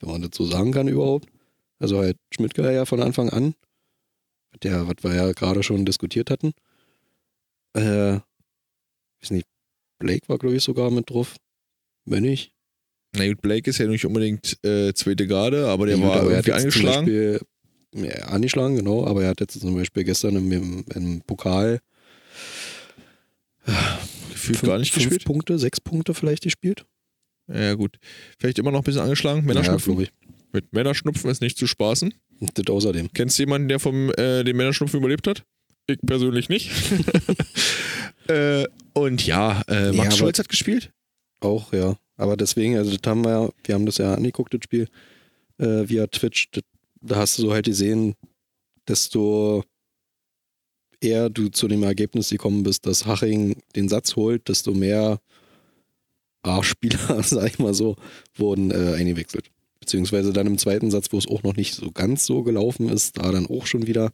[0.00, 1.28] wenn man das so sagen kann überhaupt.
[1.78, 3.54] Also halt Schmidtke ja von Anfang an,
[4.62, 6.52] der, was wir ja gerade schon diskutiert hatten.
[7.74, 8.20] Äh,
[9.20, 9.46] weiß nicht,
[9.98, 11.36] Blake war, glaube ich, sogar mit drauf.
[12.04, 12.52] Wenn nicht.
[13.16, 16.32] Na gut, Blake ist ja nicht unbedingt äh, zweite Garde, aber der Ja, war aber
[16.32, 17.06] er hat irgendwie angeschlagen.
[17.06, 17.40] Beispiel,
[17.94, 21.80] ja, angeschlagen, genau, aber er hat jetzt zum Beispiel gestern im, im, im Pokal
[24.32, 25.24] Gefühlt fünf, gar nicht fünf gespielt.
[25.24, 26.84] Punkte, sechs Punkte vielleicht gespielt.
[27.48, 27.98] Ja, gut.
[28.38, 29.40] Vielleicht immer noch ein bisschen angeschlagen.
[29.40, 29.92] Ja, Männerschnupfen.
[29.94, 30.12] glaube ich.
[30.52, 32.14] Mit Männerschnupfen ist nicht zu spaßen.
[32.40, 33.12] Und Das außerdem.
[33.12, 35.44] Kennst du jemanden, der vom äh, den Männerschnupfen überlebt hat?
[35.86, 36.70] Ich persönlich nicht.
[38.28, 40.90] äh, und ja, äh, Max Ja, Scholz hat gespielt.
[41.40, 41.96] Auch, ja.
[42.16, 44.88] Aber deswegen, also das haben wir ja, wir haben das ja angeguckt, das Spiel,
[45.58, 46.50] äh, via Twitch.
[46.52, 46.62] Das,
[47.00, 48.14] da hast du so halt gesehen,
[48.88, 49.64] desto
[51.00, 55.20] eher du zu dem Ergebnis gekommen bist, dass Haching den Satz holt, desto mehr
[56.44, 57.96] A-Spieler, sag ich mal so,
[58.34, 59.50] wurden äh, eingewechselt.
[59.80, 63.18] Beziehungsweise dann im zweiten Satz, wo es auch noch nicht so ganz so gelaufen ist,
[63.18, 64.12] da dann auch schon wieder.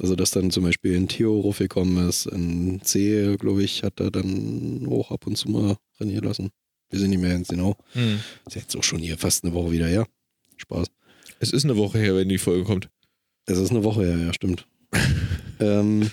[0.00, 4.10] Also, dass dann zum Beispiel in Theo raufgekommen ist, in C, glaube ich, hat er
[4.10, 6.50] dann auch ab und zu mal trainieren lassen.
[6.90, 7.76] Wir sind nicht mehr ganz genau.
[8.46, 10.06] Ist jetzt auch schon hier fast eine Woche wieder her.
[10.56, 10.88] Spaß.
[11.40, 12.88] Es ist eine Woche her, wenn die Folge kommt.
[13.46, 14.66] Es ist eine Woche her, ja, stimmt.
[15.60, 16.10] ähm,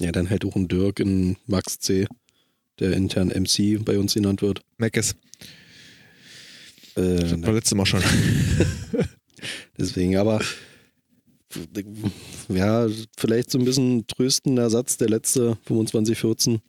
[0.00, 2.06] ja, dann halt auch ein Dirk in Max C,
[2.80, 4.60] der intern MC bei uns genannt wird.
[4.78, 5.14] Meckes.
[6.96, 8.02] Äh, Das war letztes Mal schon.
[9.78, 10.40] Deswegen, aber
[12.48, 16.60] ja, vielleicht so ein bisschen tröstender Satz, der letzte 25-14.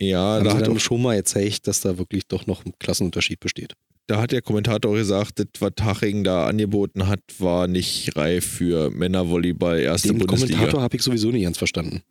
[0.00, 2.72] Ja, Haben da hat, dann auch, schon mal gezeigt, dass da wirklich doch noch ein
[2.78, 3.74] Klassenunterschied besteht.
[4.06, 8.90] da hat der Kommentator gesagt, das, was Haching da angeboten hat, war nicht reif für
[8.90, 10.54] Männervolleyball, erste Den Bundesliga.
[10.54, 12.02] Kommentator habe ich sowieso nicht ganz verstanden.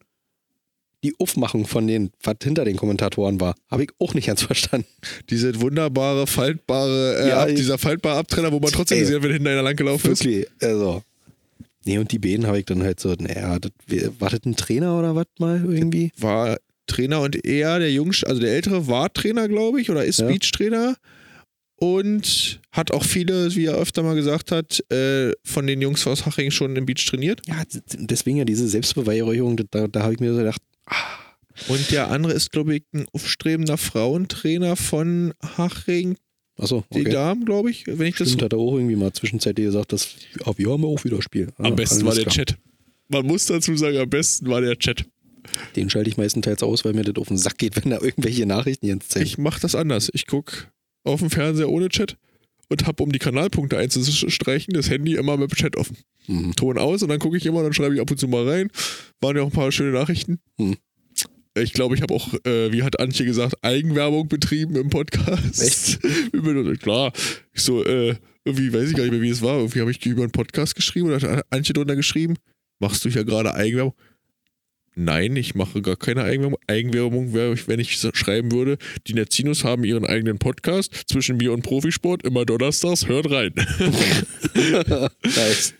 [1.04, 4.88] Die Aufmachung von den, was hinter den Kommentatoren war, habe ich auch nicht ganz verstanden.
[5.30, 9.32] Diese wunderbare, faltbare, äh, Ja, Ab- dieser faltbare Abtrenner, wo man trotzdem gesehen hat, wenn
[9.34, 10.24] hinter einer langgelaufen ist.
[10.26, 11.02] Wirklich, also.
[11.86, 13.58] Nee, und die beiden habe ich dann halt so, naja,
[14.20, 16.12] war das ein Trainer oder was mal irgendwie?
[16.18, 16.58] War
[16.88, 20.28] Trainer und er, der Jungste, also der Ältere, war Trainer, glaube ich, oder ist Ja.
[20.28, 20.96] Beach-Trainer.
[21.78, 26.26] Und hat auch viele, wie er öfter mal gesagt hat, äh, von den Jungs aus
[26.26, 27.42] Haching schon im Beach trainiert.
[27.48, 27.64] Ja,
[27.98, 30.62] deswegen ja diese Selbstbeweihräucherung, da, da habe ich mir so gedacht,
[31.68, 36.16] Und der andere ist, glaube ich, ein aufstrebender Frauentrainer von Haching,
[36.58, 37.10] achso, die okay.
[37.12, 40.16] Damen, glaube ich, wenn ich das Stimmt, hat er auch irgendwie mal zwischenzeitlich gesagt, dass
[40.46, 41.52] ja, wir haben auch wieder Spiel.
[41.58, 42.36] Am Ah, besten war der klar.
[42.36, 42.58] Chat.
[43.10, 45.06] Man muss dazu sagen, am besten war der Chat.
[45.76, 48.46] Den schalte ich meistenteils aus, weil mir das auf den Sack geht, wenn da irgendwelche
[48.46, 49.26] Nachrichten jetzt zeigen.
[49.26, 50.10] Ich mache das anders.
[50.14, 50.68] Ich gucke
[51.04, 52.18] auf dem Fernseher ohne Chat
[52.70, 55.98] und habe, um die Kanalpunkte einzustreichen, das Handy immer mit dem Chat offen.
[56.28, 56.56] Mhm.
[56.56, 58.70] Ton aus und dann gucke ich immer, dann schreibe ich ab und zu mal rein.
[59.20, 60.40] Waren ja auch ein paar schöne Nachrichten.
[60.58, 60.78] Hm.
[61.58, 65.62] Ich glaube, ich habe auch, äh, wie hat Antje gesagt, Eigenwerbung betrieben im Podcast.
[65.62, 66.00] Echt?
[66.82, 67.12] Klar.
[67.54, 68.16] Ich so, äh,
[68.46, 69.58] irgendwie weiß ich gar nicht mehr, wie es war.
[69.58, 72.36] Irgendwie habe ich über einen Podcast geschrieben und hat Antje drunter geschrieben,
[72.80, 73.94] machst du ja gerade Eigenwerbung?
[75.02, 76.60] Nein, ich mache gar keine Eigenwerbung.
[76.68, 78.78] Eigenwerbung wäre, wenn ich schreiben würde,
[79.08, 83.54] die Netzinos haben ihren eigenen Podcast zwischen mir und Profisport, immer donnerstags, hört rein.
[85.24, 85.74] nice.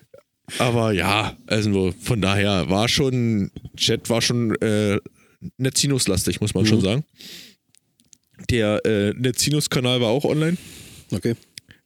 [0.58, 4.98] Aber ja, also von daher war schon, Chat war schon äh,
[5.58, 6.84] Netzinus-lastig, muss man schon Mhm.
[6.84, 7.04] sagen.
[8.50, 10.56] Der äh, Netzinus-Kanal war auch online.
[11.12, 11.36] Okay.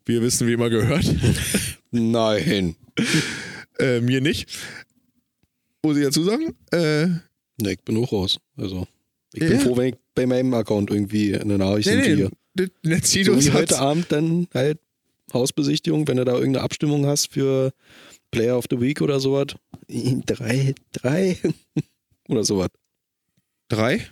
[0.06, 1.04] Wir wissen, wie immer gehört.
[1.92, 2.76] Nein.
[3.80, 4.48] äh, mir nicht.
[5.86, 6.56] Muss ich dazu sagen?
[6.72, 7.08] Äh,
[7.62, 8.40] Ne, ich bin auch raus.
[8.58, 8.88] Also,
[9.34, 9.50] ich Ja.
[9.50, 12.32] bin froh, wenn ich bei meinem Account irgendwie eine Nachricht nee, kriege.
[12.56, 14.80] nee, So Netzinus wie hat heute Abend dann halt
[15.32, 17.72] Hausbesichtigung, wenn du da irgendeine Abstimmung hast für
[18.32, 19.48] Player of the Week oder sowas.
[19.88, 21.38] Drei, drei
[22.28, 22.70] oder sowas.
[23.70, 24.06] drei.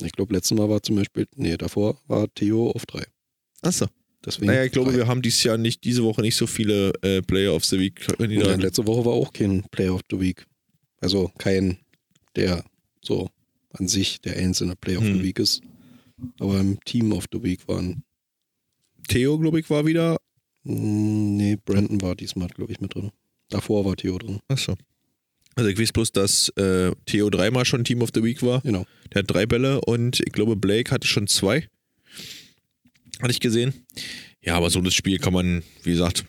[0.00, 3.04] Ich glaube, letztes Mal war zum Beispiel, nee, davor war Theo auf drei.
[3.60, 3.86] Achso.
[4.24, 4.98] Deswegen Naja, ich glaube, drei.
[4.98, 8.00] wir haben dieses Jahr nicht, diese Woche nicht so viele äh, Player of the Week
[8.08, 8.60] Ja, Kandidaten.
[8.62, 10.44] letzte Woche war auch kein Player of the Week.
[11.02, 11.76] Also kein,
[12.36, 12.64] der
[13.02, 13.28] so
[13.74, 15.18] an sich der einzelne Player of Hm.
[15.18, 15.60] the Week ist.
[16.38, 18.04] Aber im Team of the Week waren,
[19.08, 20.16] Theo, glaube ich, war wieder.
[20.64, 23.10] mh, nee, Brandon war diesmal, glaube ich, mit drin.
[23.48, 24.38] Davor war Theo drin.
[24.48, 24.74] Achso.
[25.56, 28.60] Also ich weiß bloß, dass äh, Theo dreimal schon Team of the Week war.
[28.62, 28.86] Genau.
[29.12, 31.68] Der hat drei Bälle und ich glaube, Blake hatte schon zwei.
[33.20, 33.74] Hatte ich gesehen.
[34.40, 36.24] Ja, aber so das Spiel kann man, wie gesagt,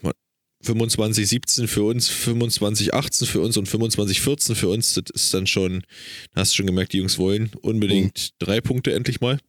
[0.64, 4.94] 25-17 für uns, 25-18 für uns und 25-14 für uns.
[4.94, 5.84] Das ist dann schon,
[6.36, 9.40] hast du schon gemerkt, die Jungs wollen unbedingt drei Punkte endlich mal.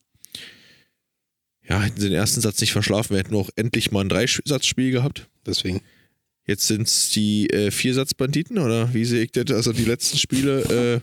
[1.69, 4.91] Ja, hätten sie den ersten Satz nicht verschlafen, wir hätten auch endlich mal ein Dreisatzspiel
[4.91, 5.29] gehabt.
[5.47, 5.81] Deswegen.
[6.47, 9.51] Jetzt sind es die äh, Viersatzbanditen oder wie sehe ich das?
[9.51, 11.03] Also die letzten Spiele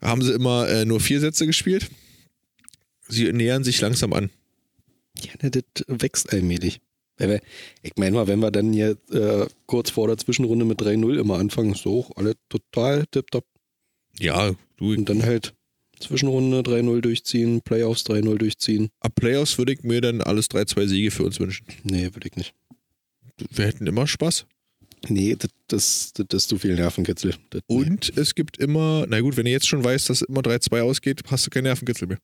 [0.00, 1.90] äh, haben sie immer äh, nur vier Sätze gespielt.
[3.06, 4.30] Sie nähern sich langsam an.
[5.20, 6.80] Ja, ne, das wächst allmählich.
[7.18, 7.40] Wir-
[7.82, 11.38] Ich meine mal, wenn wir dann hier äh, kurz vor der Zwischenrunde mit 3-0 immer
[11.38, 13.44] anfangen, ist so alle total tipptopp.
[14.18, 15.54] Ja, du, Und dann halt
[16.00, 18.90] Zwischenrunde 3-0 durchziehen, Playoffs 3-0 durchziehen.
[19.00, 21.66] ab Playoffs würde ich mir dann alles 3-2 Siege für uns wünschen.
[21.84, 22.54] Nee, würde ich nicht.
[23.50, 24.46] Wir hätten immer Spaß.
[25.08, 27.34] Nee, das, das, das, ist zu viel Nervenkitzel.
[27.50, 27.76] Das, nee.
[27.76, 31.20] Und es gibt immer, na gut, wenn du jetzt schon weißt, dass immer 3-2 ausgeht,
[31.28, 32.18] hast du keinen Nervenkitzel mehr.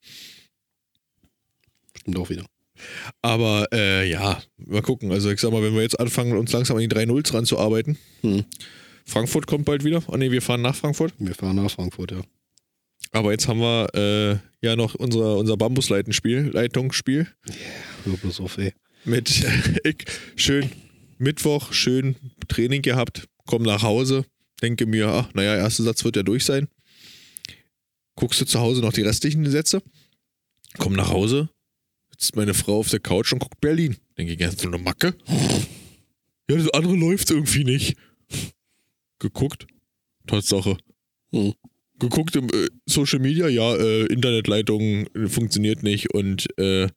[1.98, 2.44] Stimmt auch wieder.
[3.20, 5.12] Aber äh, ja, mal gucken.
[5.12, 7.98] Also ich sag mal, wenn wir jetzt anfangen, uns langsam an die 3-0s ranzuarbeiten.
[8.22, 8.44] Hm.
[9.04, 10.02] Frankfurt kommt bald wieder.
[10.08, 11.12] Ah nee, wir fahren nach Frankfurt.
[11.18, 12.22] Wir fahren nach Frankfurt, ja.
[13.10, 17.26] Aber jetzt haben wir äh, ja noch unser, unser Bambusleitenspiel, Leitungsspiel
[18.04, 18.72] Hör bloß auf, ey.
[19.04, 19.44] mit
[19.84, 20.04] ich,
[20.36, 20.70] schön
[21.18, 22.16] Mittwoch, schön
[22.48, 24.24] Training gehabt, komm nach Hause,
[24.62, 26.68] denke mir, ach, naja, erster Satz wird ja durch sein.
[28.16, 29.82] Guckst du zu Hause noch die restlichen Sätze?
[30.78, 31.48] Komm nach Hause,
[32.12, 33.96] sitzt meine Frau auf der Couch und guckt Berlin.
[34.16, 35.14] Denke ich, ja, so eine Macke.
[36.48, 37.96] Ja, das andere läuft irgendwie nicht.
[39.18, 39.66] Geguckt,
[40.26, 40.76] Tatsache.
[41.32, 41.54] Hm.
[41.98, 46.88] Geguckt im äh, Social Media, ja, äh, Internetleitung äh, funktioniert nicht und äh,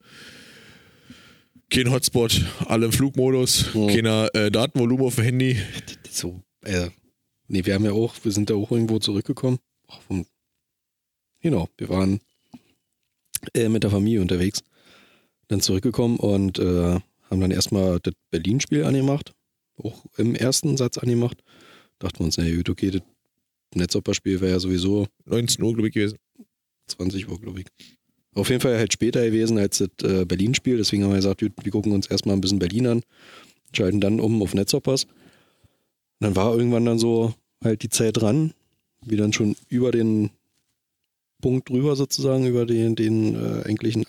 [1.70, 3.88] kein Hotspot, alle im Flugmodus, Hm.
[3.88, 5.58] keiner äh, Datenvolumen auf dem Handy.
[6.10, 6.90] So, äh,
[7.48, 9.58] nee, wir haben ja auch, wir sind da auch irgendwo zurückgekommen.
[11.40, 12.20] Genau, wir waren
[13.54, 14.62] äh, mit der Familie unterwegs.
[15.48, 16.98] Dann zurückgekommen und äh,
[17.30, 19.32] haben dann erstmal das Berlin-Spiel angemacht.
[19.76, 21.42] Auch im ersten Satz angemacht.
[21.98, 23.02] Dachten wir uns, na gut, okay, das
[23.74, 26.18] Netzopper-Spiel wäre ja sowieso 19 Uhr, glaube ich, gewesen.
[26.88, 27.66] 20 Uhr, glaube ich.
[28.34, 30.76] Auf jeden Fall halt später gewesen als das äh, Berlin-Spiel.
[30.76, 33.02] Deswegen haben wir gesagt, gut, wir gucken uns erstmal ein bisschen Berlin an,
[33.72, 35.04] schalten dann um auf Netzhoppers.
[35.04, 35.12] Und
[36.20, 38.52] dann war irgendwann dann so halt die Zeit dran,
[39.04, 40.30] wie dann schon über den
[41.40, 44.04] Punkt drüber sozusagen, über den, den äh, eigentlichen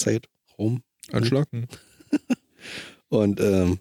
[0.00, 0.82] Angabezeitraum.
[1.12, 1.48] Anschlag.
[1.52, 1.66] Hm.
[3.08, 3.78] Und ähm,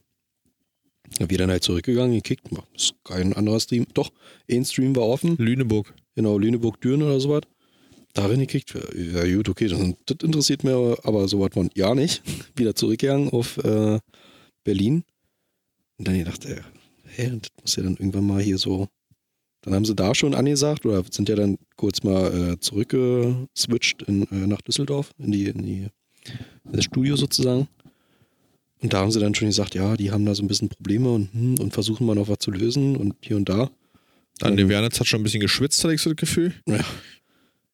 [1.20, 2.48] wir dann halt zurückgegangen, gekickt.
[2.76, 3.86] Ist kein anderer Stream.
[3.94, 4.12] Doch,
[4.50, 5.36] ein Stream war offen.
[5.38, 5.94] Lüneburg.
[6.16, 7.44] Genau, Lüneburg-Düren oder sowas.
[8.14, 8.74] Darin gekickt.
[8.96, 12.24] Ja, gut, okay, das, das interessiert mir aber sowas von ja nicht.
[12.56, 14.00] Wieder zurückgegangen auf äh,
[14.64, 15.04] Berlin.
[15.98, 16.62] Und dann gedacht, äh,
[17.06, 18.88] hä, das muss ja dann irgendwann mal hier so.
[19.62, 24.24] Dann haben sie da schon angesagt oder sind ja dann kurz mal äh, zurückgeswitcht in,
[24.32, 25.90] äh, nach Düsseldorf, in die, in die
[26.64, 27.68] das Studio sozusagen.
[28.82, 31.12] Und da haben sie dann schon gesagt, ja, die haben da so ein bisschen Probleme
[31.12, 33.70] und, hm, und versuchen mal noch was zu lösen und hier und da.
[34.40, 36.54] Dann der Wernitz hat schon ein bisschen geschwitzt, hatte ich so das Gefühl.
[36.66, 36.80] Ja.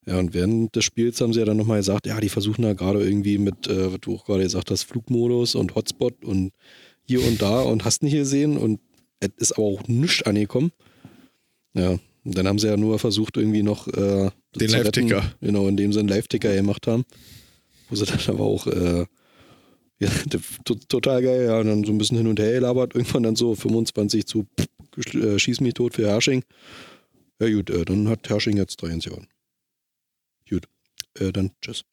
[0.07, 2.73] Ja, und während des Spiels haben sie ja dann nochmal gesagt, ja, die versuchen da
[2.73, 6.51] gerade irgendwie mit, äh, was du auch gerade gesagt hast, Flugmodus und Hotspot und
[7.07, 8.79] hier und da und hast nicht gesehen und
[9.19, 10.71] es ist aber auch nichts angekommen.
[11.73, 14.69] Ja, und dann haben sie ja nur versucht, irgendwie noch äh, Den.
[14.69, 15.23] Live-Ticker.
[15.41, 17.05] Genau, indem sie einen Live-Ticker gemacht haben.
[17.89, 19.05] Wo sie dann aber auch, äh,
[19.99, 20.09] ja,
[20.65, 23.35] to- total geil, ja, und dann so ein bisschen hin und her gelabert, irgendwann dann
[23.35, 26.43] so 25 zu pff, äh, Schieß mich tot für Hersching.
[27.39, 29.19] Ja gut, äh, dann hat Hersching jetzt 3 ins Jahr.
[30.49, 30.65] Gut,
[31.19, 31.83] äh, dann tschüss.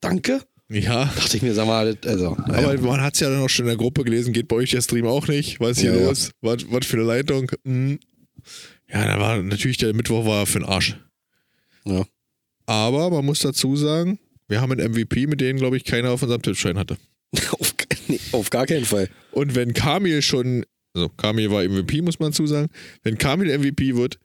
[0.00, 3.48] Danke Ja, Dachte ich mir, sag mal, also, aber man hat es ja dann auch
[3.48, 5.60] schon in der Gruppe gelesen, geht bei euch der Stream auch nicht?
[5.60, 6.06] Was ist hier ja.
[6.08, 6.30] los?
[6.40, 7.50] Was, was für eine Leitung?
[7.64, 7.98] Hm.
[8.88, 10.96] Ja, da war natürlich der Mittwoch war für den Arsch.
[11.84, 12.04] ja.
[12.66, 14.18] Aber man muss dazu sagen,
[14.48, 16.96] wir haben einen MVP, mit denen, glaube ich, keiner auf unserem Tippschein hatte.
[17.58, 17.74] auf,
[18.08, 19.08] nee, auf gar keinen Fall.
[19.32, 22.68] Und wenn Kamil schon, also Kamil war MVP, muss man dazu sagen,
[23.02, 24.18] wenn Kamil MVP wird,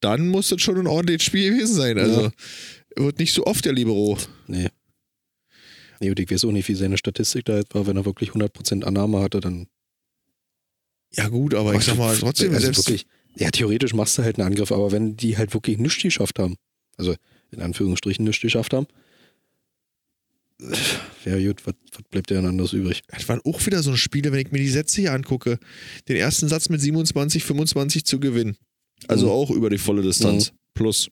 [0.00, 1.98] dann muss das schon ein ordentliches Spiel gewesen sein.
[1.98, 3.04] Also Ja.
[3.04, 4.16] wird nicht so oft der Libero.
[4.46, 4.68] Nee.
[6.00, 7.88] Nee, und ich weiß auch nicht, wie seine Statistik da jetzt war.
[7.88, 9.66] Wenn er wirklich 100% Annahme hatte, dann.
[11.12, 14.38] Ja, gut, aber ich sag mal, trotzdem, also selbst, wirklich, ja, theoretisch machst du halt
[14.38, 16.56] einen Angriff, aber wenn die halt wirklich nichts geschafft haben,
[16.96, 17.16] also
[17.50, 18.86] in Anführungsstrichen nichts geschafft haben,
[21.24, 23.02] ja gut, was, was bleibt dir denn anderes übrig?
[23.08, 25.58] das waren auch wieder so Spiele, wenn ich mir die Sätze hier angucke,
[26.08, 28.56] den ersten Satz mit 27, 25 zu gewinnen.
[29.06, 29.32] Also Mhm.
[29.32, 30.52] auch über die volle Distanz.
[30.74, 31.10] Plus.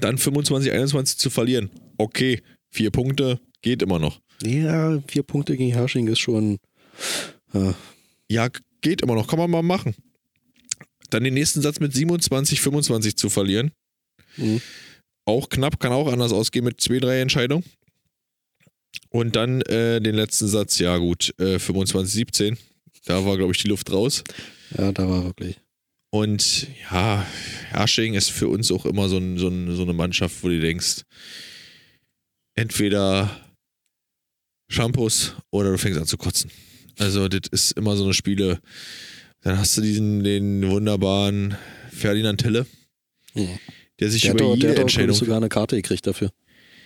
[0.00, 1.70] Dann 25, 21 zu verlieren.
[1.98, 4.20] Okay, vier Punkte, geht immer noch.
[4.42, 6.58] Ja, vier Punkte gegen Hersching ist schon.
[7.54, 7.72] Äh,
[8.28, 8.48] Ja,
[8.80, 9.94] geht immer noch, kann man mal machen.
[11.10, 13.70] Dann den nächsten Satz mit 27, 25 zu verlieren.
[14.36, 14.60] Mhm.
[15.24, 17.64] Auch knapp, kann auch anders ausgehen mit zwei, drei Entscheidungen.
[19.16, 22.58] Und dann äh, den letzten Satz, ja gut, äh, 25, 17.
[23.06, 24.22] Da war, glaube ich, die Luft raus.
[24.76, 25.56] ja, da war wirklich.
[26.10, 27.26] Und ja,
[27.70, 30.60] Hersching ist für uns auch immer so, ein, so, ein, so eine Mannschaft, wo du
[30.60, 31.02] denkst,
[32.54, 33.40] entweder
[34.68, 36.50] Shampoos oder du fängst an zu kotzen.
[36.98, 38.60] Also, das ist immer so eine Spiele.
[39.42, 41.56] Dann hast du diesen, den wunderbaren
[41.90, 42.66] Ferdinand Tille,
[43.34, 43.58] Mhm.
[44.00, 45.14] der sich Der hat, über doch, jede der hat Entscheidung.
[45.14, 46.32] sogar eine Karte gekriegt dafür.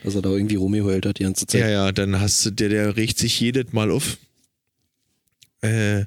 [0.03, 1.61] Dass er da irgendwie rumgeheult hat die ganze Zeit.
[1.61, 4.19] Ja, ja, dann hast du, der, der regt sich jedes Mal auf.
[5.61, 6.05] Äh,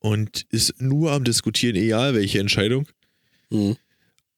[0.00, 2.86] und ist nur am Diskutieren, egal welche Entscheidung.
[3.50, 3.76] Mhm.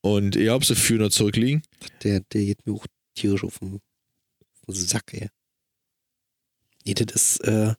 [0.00, 1.62] Und egal, ob sie für oder zurückliegen.
[2.02, 3.80] Der, der geht mir auch tierisch auf den,
[4.66, 5.28] auf den Sack, ey.
[6.84, 7.74] Nee, das ist, äh,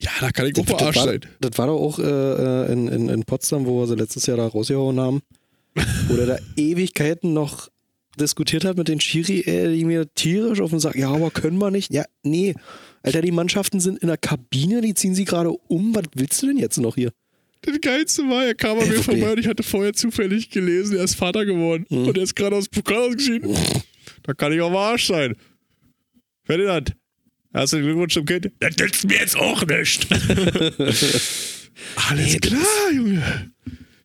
[0.00, 1.20] Ja, da kann ich auch das, das, verarscht war, sein.
[1.40, 4.36] das war doch auch äh, äh, in, in, in Potsdam, wo wir sie letztes Jahr
[4.36, 5.22] da rausgehauen haben,
[6.08, 7.68] wo der da Ewigkeiten noch
[8.18, 11.58] diskutiert hat mit den Schiri, ey, die mir tierisch auf den Sack, ja, aber können
[11.58, 11.92] wir nicht.
[11.92, 12.54] Ja, nee.
[13.02, 15.94] Alter, die Mannschaften sind in der Kabine, die ziehen sie gerade um.
[15.94, 17.12] Was willst du denn jetzt noch hier?
[17.62, 21.04] Das Geilste war, er kam an mir vorbei und ich hatte vorher zufällig gelesen, er
[21.04, 21.86] ist Vater geworden.
[21.90, 22.08] Mhm.
[22.08, 23.56] Und er ist gerade aus dem Pokal ausgeschieden.
[24.24, 25.36] Da kann ich auch verarscht sein.
[26.44, 26.94] Ferdinand,
[27.52, 28.50] herzlichen Glückwunsch zum Kind.
[28.58, 30.08] Das nützt mir jetzt auch nicht.
[32.08, 33.52] Alles Nee, klar, Junge.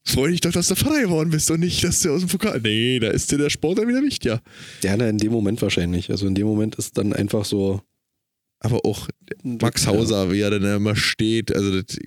[0.07, 2.61] Freu dich doch, dass du Vater geworden bist und nicht, dass du aus dem Pokal.
[2.61, 4.41] Nee, da ist dir der Sport dann wieder wichtiger.
[4.81, 6.09] Ja, na, in dem Moment wahrscheinlich.
[6.09, 7.81] Also in dem Moment ist dann einfach so.
[8.59, 9.09] Aber auch
[9.43, 9.91] Max Ja.
[9.91, 11.97] Hauser, wie er dann immer steht, also das,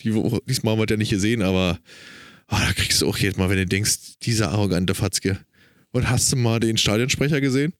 [0.00, 1.78] die Woche, diesmal haben wir das ja nicht gesehen, aber
[2.48, 5.38] ah, da kriegst du auch jedes Mal, wenn du denkst, dieser arrogante Fatzke.
[5.92, 7.74] Und hast du mal den Stadionsprecher gesehen?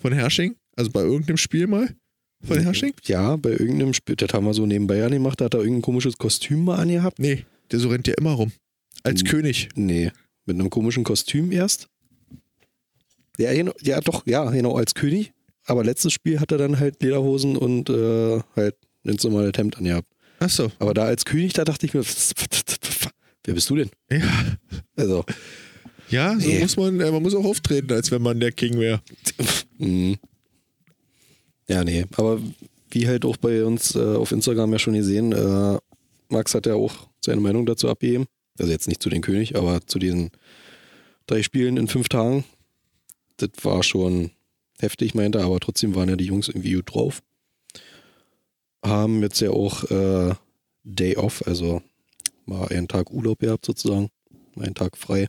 [0.00, 0.56] Von Hersching?
[0.76, 1.94] Also bei irgendeinem Spiel mal?
[2.42, 2.94] Von Hersching?
[3.04, 6.18] Ja, bei irgendeinem Spiel, das haben wir so nebenbei angemacht, da hat er irgendein komisches
[6.18, 7.18] Kostüm mal angehabt.
[7.20, 8.52] Nee, der so rennt ja immer rum.
[9.02, 9.28] Als Hm.
[9.28, 9.68] König.
[9.74, 10.10] Nee,
[10.46, 11.86] mit einem komischen Kostüm erst.
[13.38, 15.32] Ja, genau, ja, doch, ja, genau, als König.
[15.64, 18.76] Aber letztes Spiel hat er dann halt Lederhosen und äh, halt
[19.06, 20.08] ein normales Hemd angehabt.
[20.40, 20.70] Achso.
[20.78, 22.02] Aber da als König, da dachte ich mir,
[23.44, 23.90] wer bist du denn?
[24.10, 24.20] Ja.
[24.96, 25.24] Also,
[26.10, 26.58] Ja, so Nee.
[26.60, 29.00] muss man, man muss auch auftreten, als wenn man der King wäre.
[29.78, 30.16] mhm.
[31.68, 32.40] ja, nee, aber
[32.90, 35.78] wie halt auch bei uns äh, auf Instagram ja schon gesehen, äh,
[36.28, 38.26] Max hat ja auch seine Meinung dazu abgegeben.
[38.58, 40.30] Also jetzt nicht zu den König, aber zu diesen
[41.26, 42.44] drei Spielen in fünf Tagen.
[43.36, 44.32] Das war schon
[44.78, 47.22] heftig, meinte er, aber trotzdem waren ja die Jungs irgendwie gut drauf.
[48.84, 50.34] Haben jetzt ja auch äh,
[50.84, 51.82] Day Off, also
[52.46, 54.08] mal einen Tag Urlaub gehabt sozusagen,
[54.56, 55.28] einen Tag frei.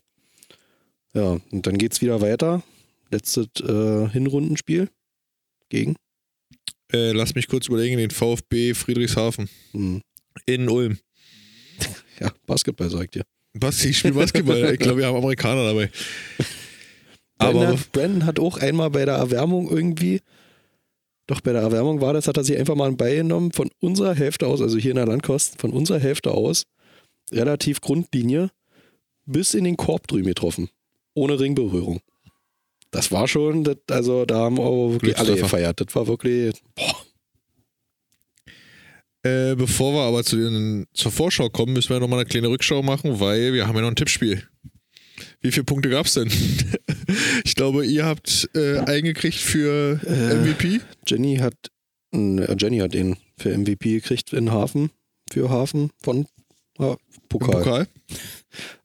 [1.14, 2.64] Ja, und dann geht's wieder weiter.
[3.12, 4.90] Letztes äh, Hinrundenspiel
[5.70, 5.96] gegen.
[6.92, 10.02] Äh, lass mich kurz überlegen, den VfB Friedrichshafen Hm,
[10.46, 10.98] in Ulm.
[12.22, 13.24] Ja, Basketball, sagt ihr.
[13.54, 14.58] Basti, ich spiele Basketball.
[14.74, 15.90] ich glaube, wir haben Amerikaner dabei.
[17.38, 20.22] Brandon, Aber Brandon hat auch einmal bei der Erwärmung irgendwie,
[21.28, 23.70] doch bei der Erwärmung war das, hat er sich einfach mal einen Ball genommen von
[23.80, 26.66] unserer Hälfte aus, also hier in der Landkost, von unserer Hälfte aus,
[27.32, 28.52] relativ Grundlinie,
[29.26, 30.70] bis in den Korb drüben getroffen.
[31.14, 32.00] Ohne Ringberührung.
[32.92, 35.82] Das war schon, das, also da haben auch wirklich alle gefeiert.
[35.82, 36.96] Das war wirklich, boah,
[39.24, 42.50] Äh, bevor wir aber zu den, zur Vorschau kommen, müssen wir noch mal eine kleine
[42.50, 44.44] Rückschau machen, weil wir haben ja noch ein Tippspiel.
[45.42, 46.32] Wie viele Punkte gab's denn?
[47.44, 50.82] ich glaube, ihr habt äh, eingekriegt für Äh, MVP.
[51.08, 51.54] Jenny hat,
[52.14, 54.90] äh, Jenny hat den für MVP gekriegt in Hafen,
[55.32, 56.26] für Hafen von
[56.80, 56.98] ja,
[57.30, 57.64] Pokal.
[57.64, 57.88] Pokal.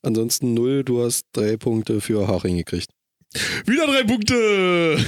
[0.03, 2.91] Ansonsten null, du hast drei Punkte für Haching gekriegt.
[3.67, 4.99] Wieder drei Punkte!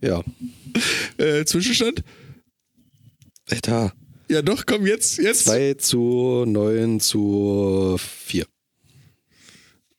[0.00, 0.22] Ja,
[1.18, 2.04] Äh, Zwischenstand?
[3.50, 3.92] Alter.
[4.30, 5.44] Ja, doch, komm, jetzt, jetzt.
[5.46, 8.44] 2 zu 9 zu 4.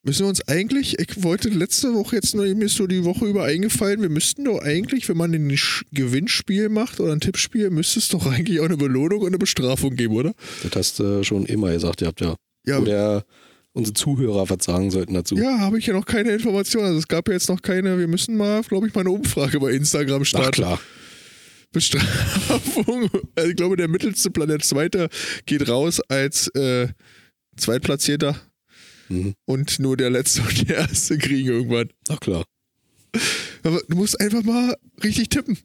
[0.04, 3.26] Müssen wir uns eigentlich, ich wollte letzte Woche jetzt nur, mir ist so die Woche
[3.26, 5.60] über eingefallen, wir müssten doch eigentlich, wenn man ein
[5.92, 9.96] Gewinnspiel macht oder ein Tippspiel, müsste es doch eigentlich auch eine Belohnung und eine Bestrafung
[9.96, 10.34] geben, oder?
[10.64, 12.36] Das hast du schon immer gesagt, ihr habt ja.
[12.66, 13.26] Ja, Oder
[13.74, 15.36] unsere Zuhörer was sagen sollten dazu.
[15.36, 16.84] ja habe ich ja noch keine Information.
[16.84, 19.60] Also es gab ja jetzt noch keine, wir müssen mal, glaube ich, mal eine Umfrage
[19.60, 20.48] bei Instagram starten.
[20.48, 20.80] Ach klar.
[21.72, 23.10] Bestrafung.
[23.36, 25.10] Also ich glaube, der mittelste Plan, der zweite,
[25.46, 26.88] geht raus als äh,
[27.58, 28.40] Zweitplatzierter
[29.12, 29.34] Mhm.
[29.46, 31.90] und nur der letzte und der erste kriegen irgendwann.
[32.10, 32.46] Ach klar.
[33.64, 35.58] Aber du musst einfach mal richtig tippen.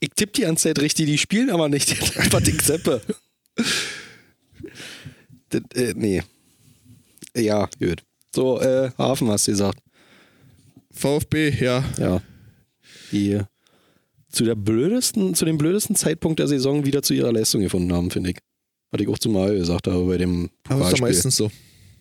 [0.00, 1.90] Ich tippe die ganze Zeit richtig, die spielen aber nicht.
[2.32, 3.00] Was ich seppe.
[5.50, 6.22] das, äh, nee.
[7.36, 8.02] Ja, gut.
[8.34, 9.78] So, äh, Hafen hast du gesagt.
[10.90, 11.84] VfB, ja.
[11.98, 12.22] Ja.
[13.12, 13.40] Die
[14.36, 18.10] zu der blödesten, zu dem blödesten Zeitpunkt der Saison wieder zu ihrer Leistung gefunden haben,
[18.10, 18.38] finde ich.
[18.92, 21.50] Was ich auch zu Mal gesagt habe bei dem Aber ist doch meistens so.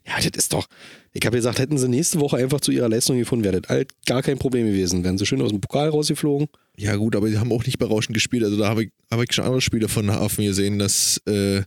[0.07, 0.67] Ja, das ist doch.
[1.13, 3.91] Ich habe gesagt, hätten sie nächste Woche einfach zu ihrer Leistung gefunden, wäre das alt
[4.05, 5.03] gar kein Problem gewesen.
[5.03, 6.47] Wären sie schön aus dem Pokal rausgeflogen.
[6.77, 8.43] Ja, gut, aber die haben auch nicht berauschend gespielt.
[8.43, 11.63] Also da habe ich, habe ich schon andere Spiele von Hafen gesehen, dass, äh,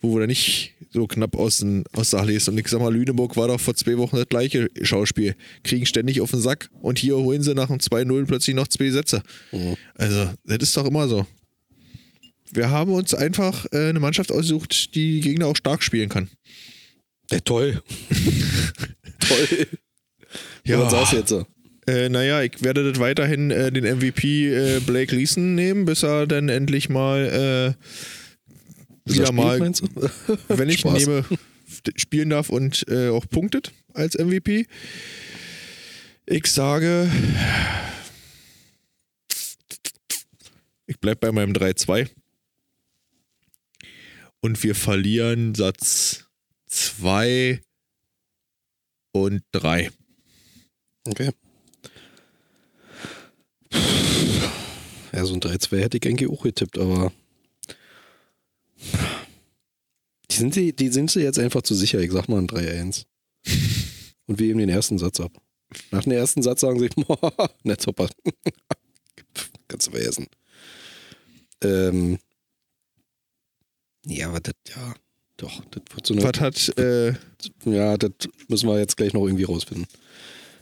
[0.00, 2.48] wo wir da nicht so knapp aus, den, aus der Halle ist.
[2.48, 5.34] Und ich sag mal, Lüneburg war doch vor zwei Wochen das gleiche Schauspiel.
[5.64, 8.90] Kriegen ständig auf den Sack und hier holen sie nach dem 2-0 plötzlich noch zwei
[8.90, 9.22] Sätze.
[9.50, 9.76] Mhm.
[9.96, 11.26] Also, das ist doch immer so.
[12.52, 16.30] Wir haben uns einfach äh, eine Mannschaft ausgesucht, die die Gegner auch stark spielen kann.
[17.32, 17.82] Ja, toll.
[19.20, 19.66] toll.
[20.64, 20.80] Ja.
[20.80, 21.46] Was du jetzt so?
[21.86, 26.26] Äh, naja, ich werde das weiterhin äh, den MVP äh, Blake Leeson nehmen, bis er
[26.26, 27.74] dann endlich mal äh,
[29.04, 29.58] er wieder mal,
[30.48, 31.06] wenn ich Spaß.
[31.06, 31.24] nehme,
[31.96, 34.66] spielen darf und äh, auch punktet als MVP.
[36.26, 37.10] Ich sage,
[40.86, 42.08] ich bleibe bei meinem 3-2.
[44.40, 46.26] Und wir verlieren Satz
[46.72, 47.60] 2
[49.12, 49.90] und 3.
[51.06, 51.30] Okay.
[55.12, 57.12] Ja, so ein 3-2 hätte ich eigentlich auch getippt, aber.
[60.30, 62.00] Die sind, sie, die sind sie jetzt einfach zu sicher.
[62.00, 63.04] Ich sag mal ein 3-1.
[64.26, 65.32] Und wir eben den ersten Satz ab.
[65.90, 66.88] Nach dem ersten Satz sagen sie,
[67.78, 68.08] super.
[69.68, 70.26] Kannst du vergessen.
[71.62, 72.18] Ähm.
[74.06, 74.94] Ja, aber das, ja,
[75.36, 76.22] doch, das wird so eine.
[76.22, 77.14] Was hat, äh,
[77.64, 78.10] Ja, das
[78.48, 79.86] müssen wir jetzt gleich noch irgendwie rausfinden.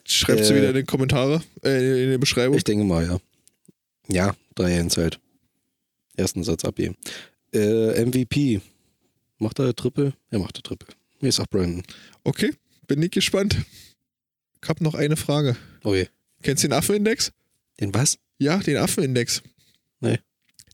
[0.07, 2.57] schreibt sie Äh, wieder in die Kommentare, äh, in die Beschreibung.
[2.57, 3.19] Ich denke mal, ja.
[4.09, 5.21] Ja, 3-1 halt.
[6.17, 6.97] Ersten Satz abgeben.
[7.55, 8.61] Äh, MVP.
[9.39, 10.13] Macht er Triple?
[10.31, 10.89] Er macht der Triple.
[11.21, 11.83] Ich sag Brandon.
[12.25, 12.53] Okay,
[12.87, 13.57] bin ich gespannt.
[14.63, 15.57] Ich habe noch eine Frage.
[15.85, 16.07] Je.
[16.43, 17.33] Kennst du den Affenindex?
[17.81, 18.19] Den was?
[18.39, 19.43] Ja, den Affenindex.
[20.01, 20.19] Nee.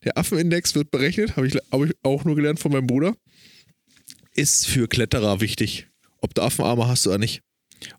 [0.03, 3.15] Der Affenindex wird berechnet, habe ich, hab ich auch nur gelernt von meinem Bruder.
[4.37, 5.87] Ist für Kletterer wichtig.
[6.21, 7.41] Ob du Affenarme hast oder nicht.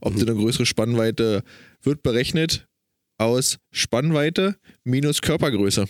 [0.01, 0.20] Ob Mhm.
[0.20, 1.43] du eine größere Spannweite
[1.82, 2.66] wird berechnet
[3.18, 5.86] aus Spannweite minus Körpergröße.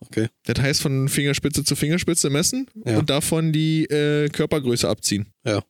[0.00, 0.28] Okay.
[0.42, 2.98] Das heißt von Fingerspitze zu Fingerspitze messen Ja.
[2.98, 5.32] und davon die äh, Körpergröße abziehen.
[5.44, 5.62] Ja.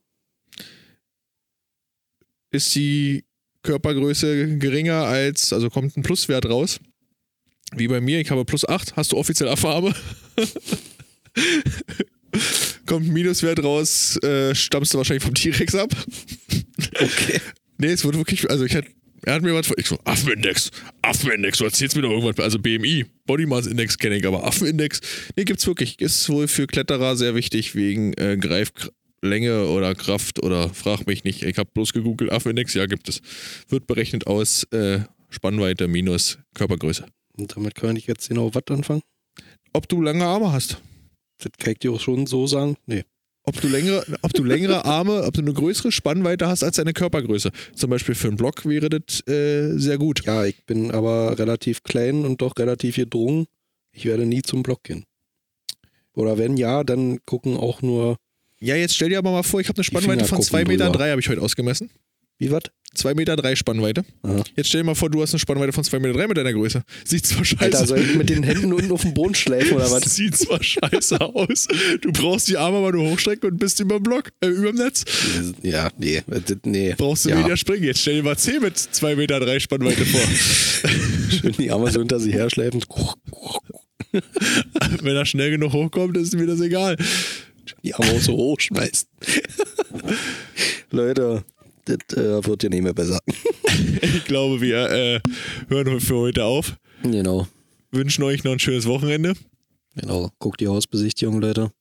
[2.50, 3.24] Ist die
[3.62, 6.80] Körpergröße geringer als, also kommt ein Pluswert raus.
[7.74, 9.94] Wie bei mir, ich habe plus 8, hast du offiziell Affarme.
[12.86, 15.90] kommt Minuswert raus, äh, stammst du wahrscheinlich vom T-Rex ab.
[16.94, 17.40] Okay.
[17.78, 18.88] Nee, es wird wirklich, also ich hatte,
[19.24, 20.70] er hat mir was, ich so, Affenindex,
[21.00, 25.00] Affenindex, du erzählst mir doch irgendwas, also BMI, Body Mass Index kenne ich, aber Affenindex,
[25.36, 30.68] nee, gibt's wirklich, ist wohl für Kletterer sehr wichtig, wegen äh, Greiflänge oder Kraft oder
[30.68, 33.20] frag mich nicht, ich habe bloß gegoogelt, Affenindex, ja, gibt es.
[33.68, 37.06] Wird berechnet aus äh, Spannweite minus Körpergröße.
[37.36, 39.02] Und damit kann ich jetzt genau was anfangen?
[39.72, 40.82] Ob du lange Arme hast,
[41.42, 42.76] Das kann ich dir auch schon so sagen?
[42.86, 43.04] Nee.
[43.44, 46.92] ob du längere, ob du längere Arme, ob du eine größere Spannweite hast als deine
[46.92, 47.50] Körpergröße.
[47.74, 50.24] Zum Beispiel für einen Block wäre das äh, sehr gut.
[50.24, 53.46] Ja, ich bin aber relativ klein und doch relativ gedrungen.
[53.92, 55.04] Ich werde nie zum Block gehen.
[56.14, 58.16] Oder wenn ja, dann gucken auch nur.
[58.60, 60.90] Ja, jetzt stell dir aber mal vor, ich habe eine Spannweite von gucken 2 Meter,
[60.90, 61.90] drei habe ich heute ausgemessen.
[62.42, 62.62] Wie was?
[62.94, 64.04] 2 Meter drei Spannweite.
[64.24, 64.42] Aha.
[64.56, 66.52] Jetzt stell dir mal vor, du hast eine Spannweite von 2 Meter drei mit deiner
[66.52, 66.82] Größe.
[67.04, 69.88] Sieht zwar scheiße Alter, soll ich mit den Händen unten auf den Boden schleifen oder
[69.92, 70.16] was?
[70.16, 71.68] Sieht zwar scheiße aus.
[72.00, 74.76] Du brauchst die Arme aber nur hochstrecken und bist über dem Block, äh, über dem
[74.78, 75.04] Netz.
[75.62, 76.22] Ja, nee.
[76.26, 76.94] das- nee.
[76.98, 77.38] Brauchst du ja.
[77.44, 77.84] wieder springen.
[77.84, 80.20] Jetzt stell dir mal 10 mit 2 Meter drei Spannweite vor.
[81.30, 82.84] Schön die Arme so hinter sich herschleifen.
[85.00, 86.96] Wenn er schnell genug hochkommt, ist mir das egal.
[87.84, 89.06] Die Arme auch so hochschmeißt.
[90.90, 91.44] Leute,
[91.84, 93.18] das äh, wird ja nicht mehr besser.
[94.02, 95.20] Ich glaube, wir äh,
[95.68, 96.76] hören für heute auf.
[97.02, 97.48] Genau.
[97.90, 99.34] wünschen euch noch ein schönes Wochenende.
[99.94, 101.72] Genau, guckt die Hausbesichtigung, Leute.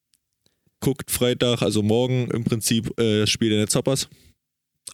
[0.80, 4.08] Guckt Freitag, also morgen im Prinzip äh, das Spiel der Netzhoppers.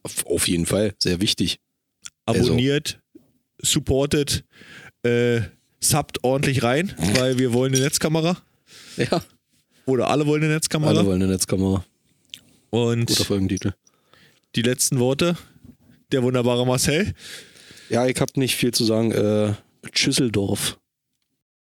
[0.03, 1.59] Auf, auf jeden Fall, sehr wichtig.
[2.25, 2.99] Also- Abonniert,
[3.61, 4.43] supportet,
[5.03, 5.41] äh,
[5.79, 8.37] subbt ordentlich rein, weil wir wollen eine Netzkamera.
[8.97, 9.23] Ja,
[9.85, 10.91] Oder alle wollen eine Netzkamera.
[10.91, 11.85] alle wollen eine Netzkamera.
[12.71, 13.73] Und Guter Folgentitel.
[14.55, 15.37] Die letzten Worte,
[16.11, 17.13] der wunderbare Marcel.
[17.89, 19.11] Ja, ich hab nicht viel zu sagen.
[19.11, 19.53] Äh,
[19.93, 20.79] Schüsseldorf.